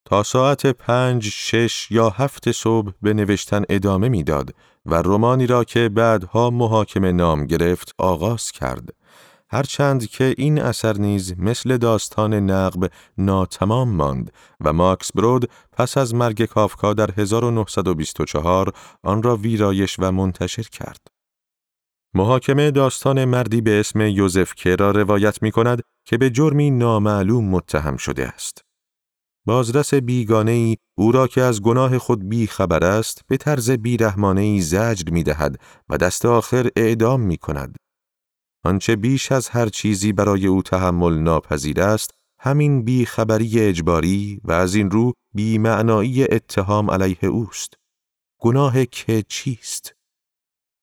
تا 0.06 0.24
ساعت 0.24 0.66
پنج، 0.66 1.30
شش 1.30 1.92
یا 1.92 2.10
هفت 2.10 2.52
صبح 2.52 2.92
به 3.02 3.14
نوشتن 3.14 3.64
ادامه 3.70 4.10
می‌داد 4.10 4.56
و 4.86 5.02
رومانی 5.02 5.48
را 5.48 5.64
که 5.64 5.90
بعدها 5.90 6.50
محاکمه 6.50 7.12
نام 7.12 7.46
گرفت 7.46 7.92
آغاز 7.98 8.52
کرد. 8.52 8.90
هرچند 9.50 10.08
که 10.08 10.36
این 10.38 10.62
اثر 10.62 10.98
نیز 10.98 11.40
مثل 11.40 11.78
داستان 11.78 12.34
نقب 12.34 12.92
ناتمام 13.18 13.90
ماند 13.90 14.32
و 14.60 14.74
ماکس 14.74 15.12
برود 15.12 15.50
پس 15.72 15.98
از 15.98 16.16
مرگ 16.16 16.46
کافکا 16.46 16.94
در 16.94 17.10
1924 17.18 18.74
آن 19.04 19.24
را 19.24 19.38
ویرایش 19.38 19.96
و 20.00 20.12
منتشر 20.12 20.64
کرد. 20.64 21.08
محاکمه 22.14 22.72
داستان 22.72 23.26
مردی 23.26 23.62
به 23.62 23.80
اسم 23.80 24.02
یوزف 24.02 24.56
که 24.56 24.76
را 24.76 24.92
روایت 24.92 25.42
می 25.42 25.52
کند 25.52 25.82
که 26.06 26.18
به 26.18 26.30
جرمی 26.30 26.72
نامعلوم 26.72 27.50
متهم 27.50 27.98
شده 27.98 28.28
است. 28.28 28.65
بازرس 29.46 29.94
بیگانه 29.94 30.52
ای 30.52 30.78
او 30.98 31.12
را 31.12 31.28
که 31.28 31.42
از 31.42 31.62
گناه 31.62 31.98
خود 31.98 32.30
بی 32.30 32.48
خبر 32.48 32.84
است 32.84 33.22
به 33.28 33.38
طرز 33.38 33.72
بیرحمانه 33.72 34.42
ای 34.42 34.62
زجر 34.62 35.12
می 35.12 35.24
دهد 35.24 35.60
و 35.90 35.98
دست 35.98 36.26
آخر 36.26 36.70
اعدام 36.76 37.22
می 37.22 37.38
کند. 37.38 37.76
آنچه 38.64 38.96
بیش 38.96 39.32
از 39.32 39.50
هر 39.50 39.70
چیزی 39.70 40.14
برای 40.14 40.48
او 40.48 40.62
تحمل 40.62 41.14
ناپذیر 41.14 41.82
است 41.82 42.12
همین 42.40 42.84
بیخبری 42.84 43.60
اجباری 43.60 44.42
و 44.44 44.52
از 44.52 44.76
این 44.76 44.92
رو 44.92 45.14
بیمعنایی 45.34 46.24
اتهام 46.24 46.92
علیه 46.92 47.26
اوست. 47.26 47.74
گناه 48.42 48.86
که 48.86 49.24
چیست؟ 49.28 49.96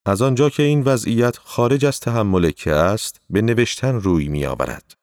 از 0.07 0.23
آنجا 0.23 0.51
که 0.51 0.63
این 0.63 0.83
وضعیت 0.83 1.37
خارج 1.37 1.85
از 1.85 2.01
تحمل 2.01 2.51
که 2.51 2.73
است 2.73 3.21
به 3.31 3.43
نوشتن 3.43 3.95
روی 3.95 4.29
می 4.29 4.47
آورد. 4.47 5.02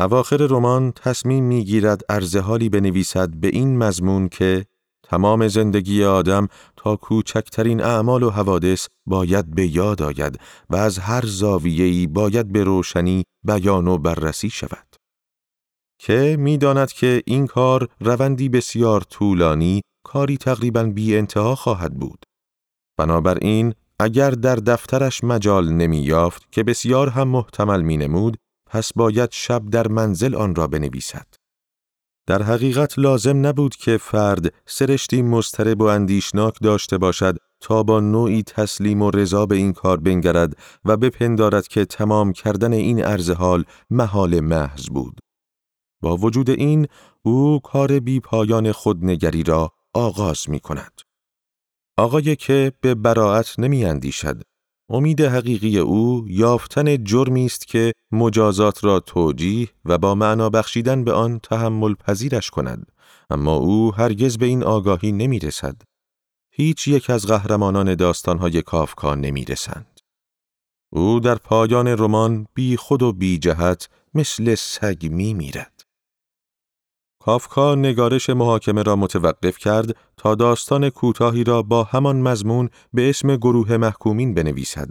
اواخر 0.00 0.36
رمان 0.36 0.92
تصمیم 0.92 1.44
می 1.44 1.64
گیرد 1.64 2.02
حالی 2.44 2.68
بنویسد 2.68 3.30
به 3.30 3.48
این 3.48 3.78
مضمون 3.78 4.28
که 4.28 4.66
تمام 5.02 5.48
زندگی 5.48 6.04
آدم 6.04 6.48
تا 6.76 6.96
کوچکترین 6.96 7.82
اعمال 7.82 8.22
و 8.22 8.30
حوادث 8.30 8.86
باید 9.06 9.54
به 9.54 9.66
یاد 9.66 10.02
آید 10.02 10.40
و 10.70 10.76
از 10.76 10.98
هر 10.98 11.26
زاویه‌ای 11.26 12.06
باید 12.06 12.52
به 12.52 12.64
روشنی 12.64 13.24
بیان 13.44 13.88
و 13.88 13.98
بررسی 13.98 14.50
شود. 14.50 14.86
که 15.98 16.36
می‌داند 16.38 16.92
که 16.92 17.22
این 17.26 17.46
کار 17.46 17.88
روندی 18.00 18.48
بسیار 18.48 19.00
طولانی 19.00 19.80
کاری 20.04 20.36
تقریبا 20.36 20.82
بی 20.82 21.16
انتها 21.16 21.54
خواهد 21.54 21.94
بود. 21.94 22.24
بنابراین 22.98 23.74
اگر 23.98 24.30
در 24.30 24.56
دفترش 24.56 25.24
مجال 25.24 25.72
نمی 25.72 26.02
یافت 26.02 26.52
که 26.52 26.62
بسیار 26.62 27.08
هم 27.08 27.28
محتمل 27.28 27.80
می 27.80 27.96
نمود، 27.96 28.36
پس 28.70 28.92
باید 28.96 29.30
شب 29.32 29.66
در 29.70 29.88
منزل 29.88 30.34
آن 30.34 30.54
را 30.54 30.66
بنویسد. 30.66 31.26
در 32.26 32.42
حقیقت 32.42 32.98
لازم 32.98 33.46
نبود 33.46 33.76
که 33.76 33.96
فرد 33.96 34.54
سرشتی 34.66 35.22
مسترب 35.22 35.82
و 35.82 35.84
اندیشناک 35.84 36.54
داشته 36.62 36.98
باشد 36.98 37.36
تا 37.60 37.82
با 37.82 38.00
نوعی 38.00 38.42
تسلیم 38.42 39.02
و 39.02 39.10
رضا 39.10 39.46
به 39.46 39.56
این 39.56 39.72
کار 39.72 40.00
بنگرد 40.00 40.56
و 40.84 40.96
بپندارد 40.96 41.68
که 41.68 41.84
تمام 41.84 42.32
کردن 42.32 42.72
این 42.72 43.04
عرض 43.04 43.30
حال 43.30 43.64
محال 43.90 44.40
محض 44.40 44.86
بود. 44.86 45.20
با 46.02 46.16
وجود 46.16 46.50
این 46.50 46.86
او 47.22 47.60
کار 47.64 48.00
بی 48.00 48.20
پایان 48.20 48.72
خودنگری 48.72 49.42
را 49.42 49.72
آغاز 49.94 50.50
می 50.50 50.60
کند. 50.60 51.00
آقای 51.98 52.36
که 52.36 52.72
به 52.80 52.94
براعت 52.94 53.58
نمی 53.58 53.84
اندیشد. 53.84 54.42
امید 54.90 55.20
حقیقی 55.20 55.78
او 55.78 56.24
یافتن 56.28 57.04
جرمی 57.04 57.46
است 57.46 57.66
که 57.66 57.92
مجازات 58.12 58.84
را 58.84 59.00
توجیه 59.00 59.68
و 59.84 59.98
با 59.98 60.14
معنا 60.14 60.50
بخشیدن 60.50 61.04
به 61.04 61.12
آن 61.12 61.38
تحمل 61.38 61.94
پذیرش 61.94 62.50
کند 62.50 62.92
اما 63.30 63.56
او 63.56 63.94
هرگز 63.94 64.38
به 64.38 64.46
این 64.46 64.62
آگاهی 64.62 65.12
نمی 65.12 65.38
رسد. 65.38 65.82
هیچ 66.52 66.88
یک 66.88 67.10
از 67.10 67.26
قهرمانان 67.26 67.94
داستانهای 67.94 68.62
کافکا 68.62 69.14
نمی 69.14 69.44
رسند. 69.44 70.00
او 70.92 71.20
در 71.20 71.34
پایان 71.34 71.88
رمان 71.88 72.46
بی 72.54 72.76
خود 72.76 73.02
و 73.02 73.12
بی 73.12 73.38
جهت 73.38 73.88
مثل 74.14 74.54
سگ 74.54 75.06
می 75.10 75.34
میرد. 75.34 75.69
کافکا 77.20 77.74
نگارش 77.74 78.30
محاکمه 78.30 78.82
را 78.82 78.96
متوقف 78.96 79.58
کرد 79.58 79.96
تا 80.16 80.34
داستان 80.34 80.90
کوتاهی 80.90 81.44
را 81.44 81.62
با 81.62 81.84
همان 81.84 82.16
مضمون 82.20 82.68
به 82.92 83.10
اسم 83.10 83.36
گروه 83.36 83.76
محکومین 83.76 84.34
بنویسد. 84.34 84.88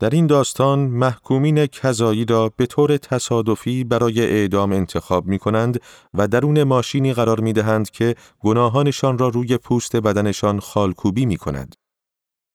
در 0.00 0.10
این 0.10 0.26
داستان 0.26 0.78
محکومین 0.78 1.66
کذایی 1.66 2.24
را 2.24 2.52
به 2.56 2.66
طور 2.66 2.96
تصادفی 2.96 3.84
برای 3.84 4.20
اعدام 4.20 4.72
انتخاب 4.72 5.26
می 5.26 5.38
کنند 5.38 5.80
و 6.14 6.28
درون 6.28 6.62
ماشینی 6.62 7.14
قرار 7.14 7.40
می 7.40 7.52
دهند 7.52 7.90
که 7.90 8.14
گناهانشان 8.38 9.18
را 9.18 9.28
روی 9.28 9.56
پوست 9.56 9.96
بدنشان 9.96 10.60
خالکوبی 10.60 11.26
می 11.26 11.36
کند. 11.36 11.74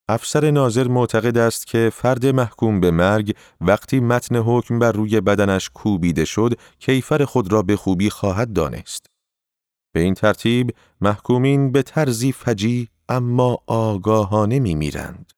افسر 0.10 0.52
ناظر 0.52 0.88
معتقد 0.88 1.38
است 1.38 1.68
که 1.68 1.92
فرد 1.94 2.26
محکوم 2.26 2.80
به 2.80 2.92
مرگ 2.92 3.36
وقتی 3.62 4.00
متن 4.00 4.36
حکم 4.36 4.80
بر 4.80 4.92
روی 4.92 5.22
بدنش 5.22 5.70
کوبیده 5.70 6.26
شد 6.26 6.60
کیفر 6.80 7.26
خود 7.26 7.52
را 7.52 7.62
به 7.62 7.76
خوبی 7.76 8.10
خواهد 8.10 8.54
دانست. 8.54 9.06
به 9.92 10.00
این 10.00 10.14
ترتیب 10.14 10.76
محکومین 11.02 11.72
به 11.72 11.82
طرزی 11.82 12.32
فجی 12.32 12.90
اما 13.10 13.58
آگاهانه 13.68 14.60
می 14.60 14.76
میرند. 14.76 15.34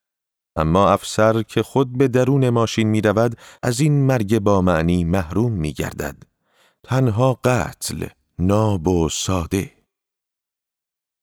اما 0.55 0.89
افسر 0.89 1.41
که 1.41 1.63
خود 1.63 1.97
به 1.97 2.07
درون 2.07 2.49
ماشین 2.49 2.87
می 2.87 3.01
رود 3.01 3.37
از 3.63 3.79
این 3.79 4.05
مرگ 4.05 4.39
با 4.39 4.61
معنی 4.61 5.03
محروم 5.03 5.51
می 5.51 5.73
گردد. 5.73 6.23
تنها 6.83 7.39
قتل، 7.43 8.05
ناب 8.39 8.87
و 8.87 9.09
ساده. 9.09 9.76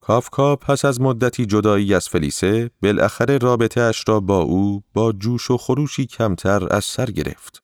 کافکا 0.07 0.55
پس 0.55 0.85
از 0.85 1.01
مدتی 1.01 1.45
جدایی 1.45 1.93
از 1.93 2.09
فلیسه 2.09 2.71
بالاخره 2.83 3.37
رابطه 3.37 3.81
اش 3.81 4.03
را 4.07 4.19
با 4.19 4.37
او 4.37 4.83
با 4.93 5.11
جوش 5.11 5.51
و 5.51 5.57
خروشی 5.57 6.05
کمتر 6.05 6.73
از 6.73 6.85
سر 6.85 7.05
گرفت. 7.05 7.59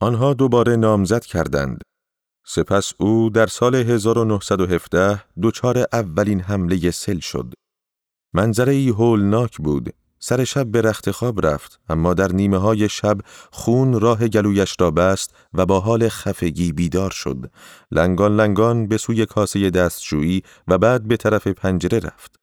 آنها 0.00 0.34
دوباره 0.34 0.76
نامزد 0.76 1.24
کردند. 1.24 1.82
سپس 2.46 2.92
او 2.98 3.30
در 3.30 3.46
سال 3.46 3.74
1917 3.74 5.22
دچار 5.42 5.86
اولین 5.92 6.40
حمله 6.40 6.90
سل 6.90 7.18
شد. 7.18 7.54
منظره 8.34 8.72
ای 8.72 8.88
هولناک 8.88 9.56
بود 9.58 9.94
سر 10.18 10.44
شب 10.44 10.66
به 10.66 10.82
رخت 10.82 11.10
خواب 11.10 11.46
رفت 11.46 11.80
اما 11.88 12.14
در 12.14 12.32
نیمه 12.32 12.58
های 12.58 12.88
شب 12.88 13.18
خون 13.52 14.00
راه 14.00 14.28
گلویش 14.28 14.76
را 14.80 14.90
بست 14.90 15.34
و 15.54 15.66
با 15.66 15.80
حال 15.80 16.08
خفگی 16.08 16.72
بیدار 16.72 17.10
شد. 17.10 17.50
لنگان 17.90 18.36
لنگان 18.36 18.86
به 18.86 18.96
سوی 18.96 19.26
کاسه 19.26 19.70
دستشویی 19.70 20.42
و 20.68 20.78
بعد 20.78 21.08
به 21.08 21.16
طرف 21.16 21.46
پنجره 21.46 21.98
رفت. 21.98 22.36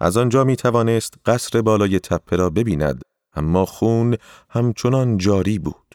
از 0.00 0.16
آنجا 0.16 0.44
می 0.44 0.56
توانست 0.56 1.14
قصر 1.26 1.62
بالای 1.62 1.98
تپه 1.98 2.36
را 2.36 2.50
ببیند 2.50 3.02
اما 3.34 3.64
خون 3.64 4.16
همچنان 4.50 5.16
جاری 5.16 5.58
بود. 5.58 5.94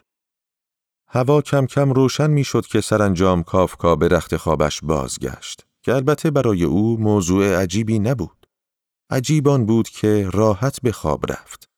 هوا 1.08 1.42
کم 1.42 1.66
کم 1.66 1.92
روشن 1.92 2.30
می 2.30 2.44
شد 2.44 2.66
که 2.66 2.80
سرانجام 2.80 3.42
کافکا 3.42 3.96
به 3.96 4.08
رخت 4.08 4.36
خوابش 4.36 4.80
بازگشت 4.82 5.66
که 5.82 5.94
البته 5.94 6.30
برای 6.30 6.64
او 6.64 7.00
موضوع 7.00 7.62
عجیبی 7.62 7.98
نبود. 7.98 8.39
عجیبان 9.10 9.66
بود 9.66 9.88
که 9.88 10.30
راحت 10.32 10.80
به 10.82 10.92
خواب 10.92 11.32
رفت. 11.32 11.68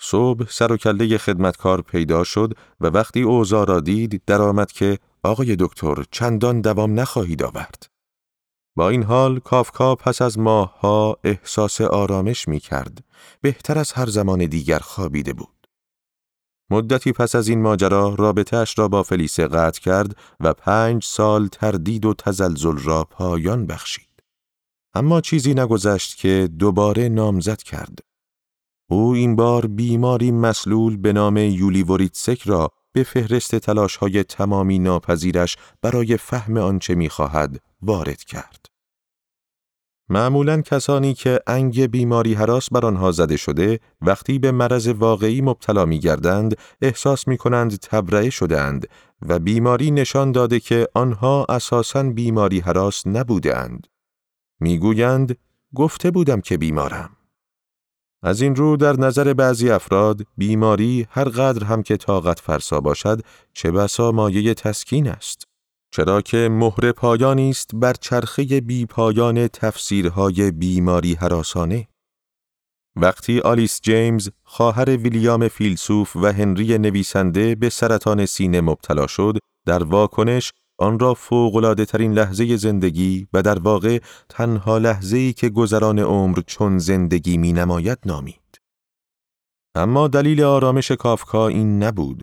صبح 0.00 0.46
سر 0.50 0.72
و 0.72 0.76
کله 0.76 1.18
خدمتکار 1.18 1.82
پیدا 1.82 2.24
شد 2.24 2.52
و 2.80 2.86
وقتی 2.86 3.22
اوضاع 3.22 3.66
را 3.66 3.80
دید 3.80 4.22
درآمد 4.26 4.72
که 4.72 4.98
آقای 5.22 5.56
دکتر 5.60 6.04
چندان 6.10 6.60
دوام 6.60 7.00
نخواهید 7.00 7.42
آورد. 7.42 7.86
با 8.76 8.88
این 8.88 9.02
حال 9.02 9.38
کافکا 9.38 9.94
پس 9.94 10.22
از 10.22 10.38
ماهها 10.38 11.18
احساس 11.24 11.80
آرامش 11.80 12.48
می 12.48 12.60
کرد. 12.60 13.04
بهتر 13.40 13.78
از 13.78 13.92
هر 13.92 14.06
زمان 14.06 14.46
دیگر 14.46 14.78
خوابیده 14.78 15.32
بود. 15.32 15.66
مدتی 16.70 17.12
پس 17.12 17.34
از 17.34 17.48
این 17.48 17.62
ماجرا 17.62 18.14
رابطهش 18.14 18.78
را 18.78 18.88
با 18.88 19.02
فلیسه 19.02 19.46
قطع 19.46 19.80
کرد 19.80 20.16
و 20.40 20.52
پنج 20.52 21.04
سال 21.04 21.48
تردید 21.48 22.06
و 22.06 22.14
تزلزل 22.14 22.78
را 22.78 23.04
پایان 23.04 23.66
بخشید. 23.66 24.05
اما 24.96 25.20
چیزی 25.20 25.54
نگذشت 25.54 26.16
که 26.16 26.48
دوباره 26.58 27.08
نامزد 27.08 27.62
کرد. 27.62 27.98
او 28.90 29.12
این 29.12 29.36
بار 29.36 29.66
بیماری 29.66 30.30
مسلول 30.30 30.96
به 30.96 31.12
نام 31.12 31.36
یولیوریتسک 31.36 32.42
را 32.42 32.70
به 32.92 33.02
فهرست 33.02 33.56
تلاش 33.56 33.96
های 33.96 34.24
تمامی 34.24 34.78
ناپذیرش 34.78 35.56
برای 35.82 36.16
فهم 36.16 36.56
آنچه 36.56 36.94
می‌خواهد 36.94 37.60
وارد 37.82 38.24
کرد. 38.24 38.66
معمولا 40.08 40.60
کسانی 40.60 41.14
که 41.14 41.40
انگ 41.46 41.86
بیماری 41.86 42.34
حراس 42.34 42.68
بر 42.72 42.86
آنها 42.86 43.12
زده 43.12 43.36
شده 43.36 43.80
وقتی 44.00 44.38
به 44.38 44.52
مرض 44.52 44.86
واقعی 44.86 45.40
مبتلا 45.40 45.84
می 45.84 45.98
گردند 45.98 46.56
احساس 46.82 47.28
می 47.28 47.36
کنند 47.36 47.76
تبرئه 47.76 48.30
شدهاند 48.30 48.88
و 49.28 49.38
بیماری 49.38 49.90
نشان 49.90 50.32
داده 50.32 50.60
که 50.60 50.88
آنها 50.94 51.46
اساساً 51.48 52.02
بیماری 52.02 52.60
حراس 52.60 53.06
نبودند. 53.06 53.86
می‌گویند 54.60 55.38
گفته 55.74 56.10
بودم 56.10 56.40
که 56.40 56.58
بیمارم. 56.58 57.16
از 58.22 58.40
این 58.40 58.56
رو 58.56 58.76
در 58.76 58.92
نظر 58.92 59.34
بعضی 59.34 59.70
افراد 59.70 60.22
بیماری 60.36 61.06
هر 61.10 61.24
قدر 61.24 61.64
هم 61.64 61.82
که 61.82 61.96
طاقت 61.96 62.40
فرسا 62.40 62.80
باشد 62.80 63.20
چه 63.54 63.70
بسا 63.70 64.12
مایه 64.12 64.54
تسکین 64.54 65.08
است. 65.08 65.44
چرا 65.90 66.22
که 66.22 66.48
مهر 66.50 66.92
پایانی 66.92 67.50
است 67.50 67.70
بر 67.74 67.92
چرخه 67.92 68.60
بی 68.60 68.86
پایان 68.86 69.48
تفسیرهای 69.48 70.50
بیماری 70.50 71.14
حراسانه. 71.14 71.88
وقتی 72.96 73.40
آلیس 73.40 73.80
جیمز 73.82 74.28
خواهر 74.44 74.96
ویلیام 74.96 75.48
فیلسوف 75.48 76.16
و 76.16 76.32
هنری 76.32 76.78
نویسنده 76.78 77.54
به 77.54 77.68
سرطان 77.68 78.26
سینه 78.26 78.60
مبتلا 78.60 79.06
شد 79.06 79.38
در 79.66 79.84
واکنش 79.84 80.52
آن 80.78 80.98
را 80.98 81.14
فوقلاده 81.14 81.84
ترین 81.84 82.12
لحظه 82.12 82.56
زندگی 82.56 83.28
و 83.32 83.42
در 83.42 83.58
واقع 83.58 83.98
تنها 84.28 84.78
لحظه 84.78 85.16
ای 85.16 85.32
که 85.32 85.48
گذران 85.48 85.98
عمر 85.98 86.40
چون 86.46 86.78
زندگی 86.78 87.36
می 87.36 87.52
نماید 87.52 87.98
نامید. 88.06 88.60
اما 89.74 90.08
دلیل 90.08 90.42
آرامش 90.42 90.90
کافکا 90.90 91.48
این 91.48 91.82
نبود. 91.82 92.22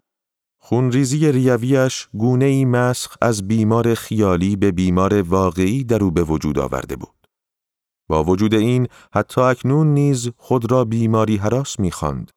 خونریزی 0.62 1.32
ریویش 1.32 2.08
گونه 2.14 2.46
ای 2.46 2.66
مسخ 2.66 3.18
از 3.22 3.48
بیمار 3.48 3.94
خیالی 3.94 4.56
به 4.56 4.72
بیمار 4.72 5.22
واقعی 5.22 5.84
در 5.84 6.04
او 6.04 6.12
به 6.12 6.24
وجود 6.24 6.60
آورده 6.60 6.96
بود. 6.96 7.28
با 8.10 8.24
وجود 8.24 8.54
این 8.54 8.88
حتی 9.14 9.42
اکنون 9.42 9.94
نیز 9.94 10.30
خود 10.38 10.72
را 10.72 10.86
بیماری 10.86 11.38
حراس 11.38 11.80
می‌خواند. 11.80 12.32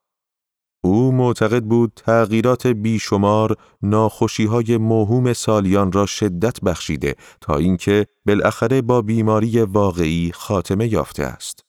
او 0.87 1.13
معتقد 1.13 1.65
بود 1.65 1.93
تغییرات 1.97 2.67
بیشمار 2.67 3.57
ناخوشی 3.83 4.45
های 4.45 4.77
موهوم 4.77 5.33
سالیان 5.33 5.93
را 5.93 6.07
شدت 6.07 6.61
بخشیده 6.61 7.15
تا 7.41 7.57
اینکه 7.57 8.07
بالاخره 8.27 8.83
با 8.83 9.03
بیماری 9.03 9.61
واقعی 9.61 10.33
خاتمه 10.33 10.93
یافته 10.93 11.23
است. 11.23 11.61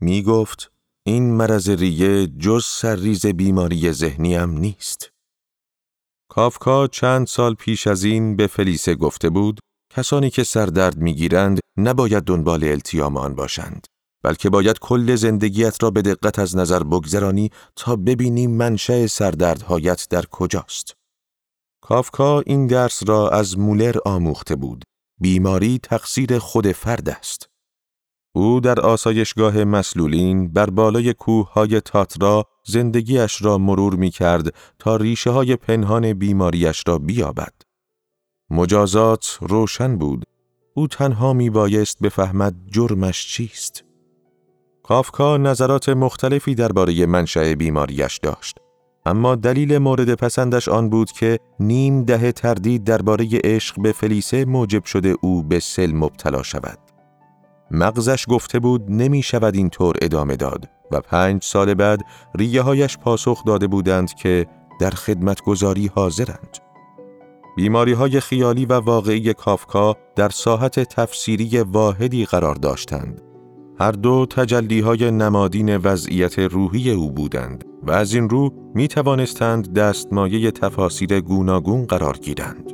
می 0.00 0.22
گفت 0.22 0.72
این 1.06 1.36
مرض 1.36 1.68
ریه 1.68 2.26
جز 2.26 2.64
سرریز 2.64 3.26
بیماری 3.26 3.92
ذهنیم 3.92 4.50
نیست. 4.50 5.10
کافکا 6.30 6.86
چند 6.86 7.26
سال 7.26 7.54
پیش 7.54 7.86
از 7.86 8.04
این 8.04 8.36
به 8.36 8.46
فلیسه 8.46 8.94
گفته 8.94 9.30
بود 9.30 9.60
کسانی 9.94 10.30
که 10.30 10.44
سردرد 10.44 10.96
می‌گیرند 10.96 11.60
نباید 11.76 12.24
دنبال 12.24 12.64
التیام 12.64 13.16
آن 13.16 13.34
باشند. 13.34 13.86
بلکه 14.26 14.50
باید 14.50 14.78
کل 14.78 15.14
زندگیت 15.14 15.82
را 15.82 15.90
به 15.90 16.02
دقت 16.02 16.38
از 16.38 16.56
نظر 16.56 16.82
بگذرانی 16.82 17.50
تا 17.76 17.96
ببینی 17.96 18.46
منشأ 18.46 19.06
سردردهایت 19.06 20.06
در 20.10 20.24
کجاست. 20.30 20.96
کافکا 21.82 22.40
این 22.40 22.66
درس 22.66 23.08
را 23.08 23.30
از 23.30 23.58
مولر 23.58 23.96
آموخته 24.04 24.56
بود. 24.56 24.84
بیماری 25.20 25.80
تقصیر 25.82 26.38
خود 26.38 26.72
فرد 26.72 27.08
است. 27.08 27.48
او 28.34 28.60
در 28.60 28.80
آسایشگاه 28.80 29.64
مسلولین 29.64 30.52
بر 30.52 30.70
بالای 30.70 31.12
کوه 31.14 31.52
های 31.52 31.80
تاترا 31.80 32.44
زندگیش 32.64 33.42
را 33.42 33.58
مرور 33.58 33.94
می 33.94 34.10
کرد 34.10 34.54
تا 34.78 34.96
ریشه 34.96 35.30
های 35.30 35.56
پنهان 35.56 36.12
بیماریش 36.12 36.82
را 36.86 36.98
بیابد. 36.98 37.54
مجازات 38.50 39.38
روشن 39.40 39.98
بود. 39.98 40.24
او 40.74 40.86
تنها 40.86 41.32
می 41.32 41.50
بایست 41.50 41.98
بفهمد 42.02 42.54
جرمش 42.70 43.26
چیست. 43.26 43.85
کافکا 44.88 45.36
نظرات 45.36 45.88
مختلفی 45.88 46.54
درباره 46.54 47.06
منشأ 47.06 47.54
بیماریش 47.54 48.18
داشت. 48.18 48.58
اما 49.06 49.34
دلیل 49.34 49.78
مورد 49.78 50.14
پسندش 50.14 50.68
آن 50.68 50.90
بود 50.90 51.12
که 51.12 51.38
نیم 51.60 52.04
ده 52.04 52.32
تردید 52.32 52.84
درباره 52.84 53.28
عشق 53.44 53.80
به 53.80 53.92
فلیسه 53.92 54.44
موجب 54.44 54.84
شده 54.84 55.14
او 55.20 55.42
به 55.42 55.60
سل 55.60 55.92
مبتلا 55.92 56.42
شود. 56.42 56.78
مغزش 57.70 58.24
گفته 58.28 58.58
بود 58.58 58.90
نمی 58.90 59.22
شود 59.22 59.54
این 59.54 59.70
طور 59.70 59.96
ادامه 60.02 60.36
داد 60.36 60.68
و 60.90 61.00
پنج 61.00 61.44
سال 61.44 61.74
بعد 61.74 62.00
ریه 62.34 62.62
هایش 62.62 62.98
پاسخ 62.98 63.44
داده 63.44 63.66
بودند 63.66 64.14
که 64.14 64.46
در 64.80 64.90
خدمتگذاری 64.90 65.90
حاضرند. 65.94 66.58
بیماری 67.56 67.92
های 67.92 68.20
خیالی 68.20 68.66
و 68.66 68.80
واقعی 68.80 69.34
کافکا 69.34 69.96
در 70.16 70.28
ساحت 70.28 70.80
تفسیری 70.80 71.58
واحدی 71.58 72.24
قرار 72.24 72.54
داشتند. 72.54 73.25
هر 73.80 73.92
دو 73.92 74.26
تجلی 74.30 74.80
های 74.80 75.10
نمادین 75.10 75.76
وضعیت 75.76 76.38
روحی 76.38 76.90
او 76.90 77.10
بودند 77.10 77.64
و 77.82 77.90
از 77.90 78.14
این 78.14 78.28
رو 78.28 78.50
می 78.74 78.88
توانستند 78.88 79.72
دستمایه 79.72 80.50
تفاسیر 80.50 81.20
گوناگون 81.20 81.84
قرار 81.84 82.16
گیرند. 82.16 82.72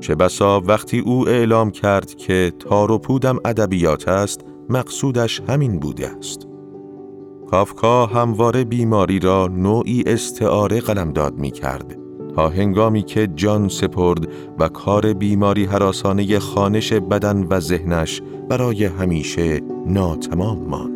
چه 0.00 0.14
بسا 0.14 0.60
وقتی 0.60 0.98
او 0.98 1.28
اعلام 1.28 1.70
کرد 1.70 2.14
که 2.14 2.52
تار 2.58 2.92
و 2.92 2.98
پودم 2.98 3.38
ادبیات 3.44 4.08
است 4.08 4.40
مقصودش 4.68 5.42
همین 5.48 5.78
بوده 5.78 6.08
است. 6.08 6.48
کافکا 7.50 8.06
همواره 8.06 8.64
بیماری 8.64 9.18
را 9.18 9.46
نوعی 9.46 10.02
استعاره 10.06 10.80
قلمداد 10.80 11.34
می 11.34 11.50
کرد 11.50 12.03
تا 12.36 12.48
هنگامی 12.48 13.02
که 13.02 13.26
جان 13.26 13.68
سپرد 13.68 14.28
و 14.58 14.68
کار 14.68 15.12
بیماری 15.12 15.64
حراسانه 15.64 16.38
خانش 16.38 16.92
بدن 16.92 17.46
و 17.50 17.60
ذهنش 17.60 18.22
برای 18.48 18.84
همیشه 18.84 19.60
ناتمام 19.86 20.58
ماند. 20.58 20.93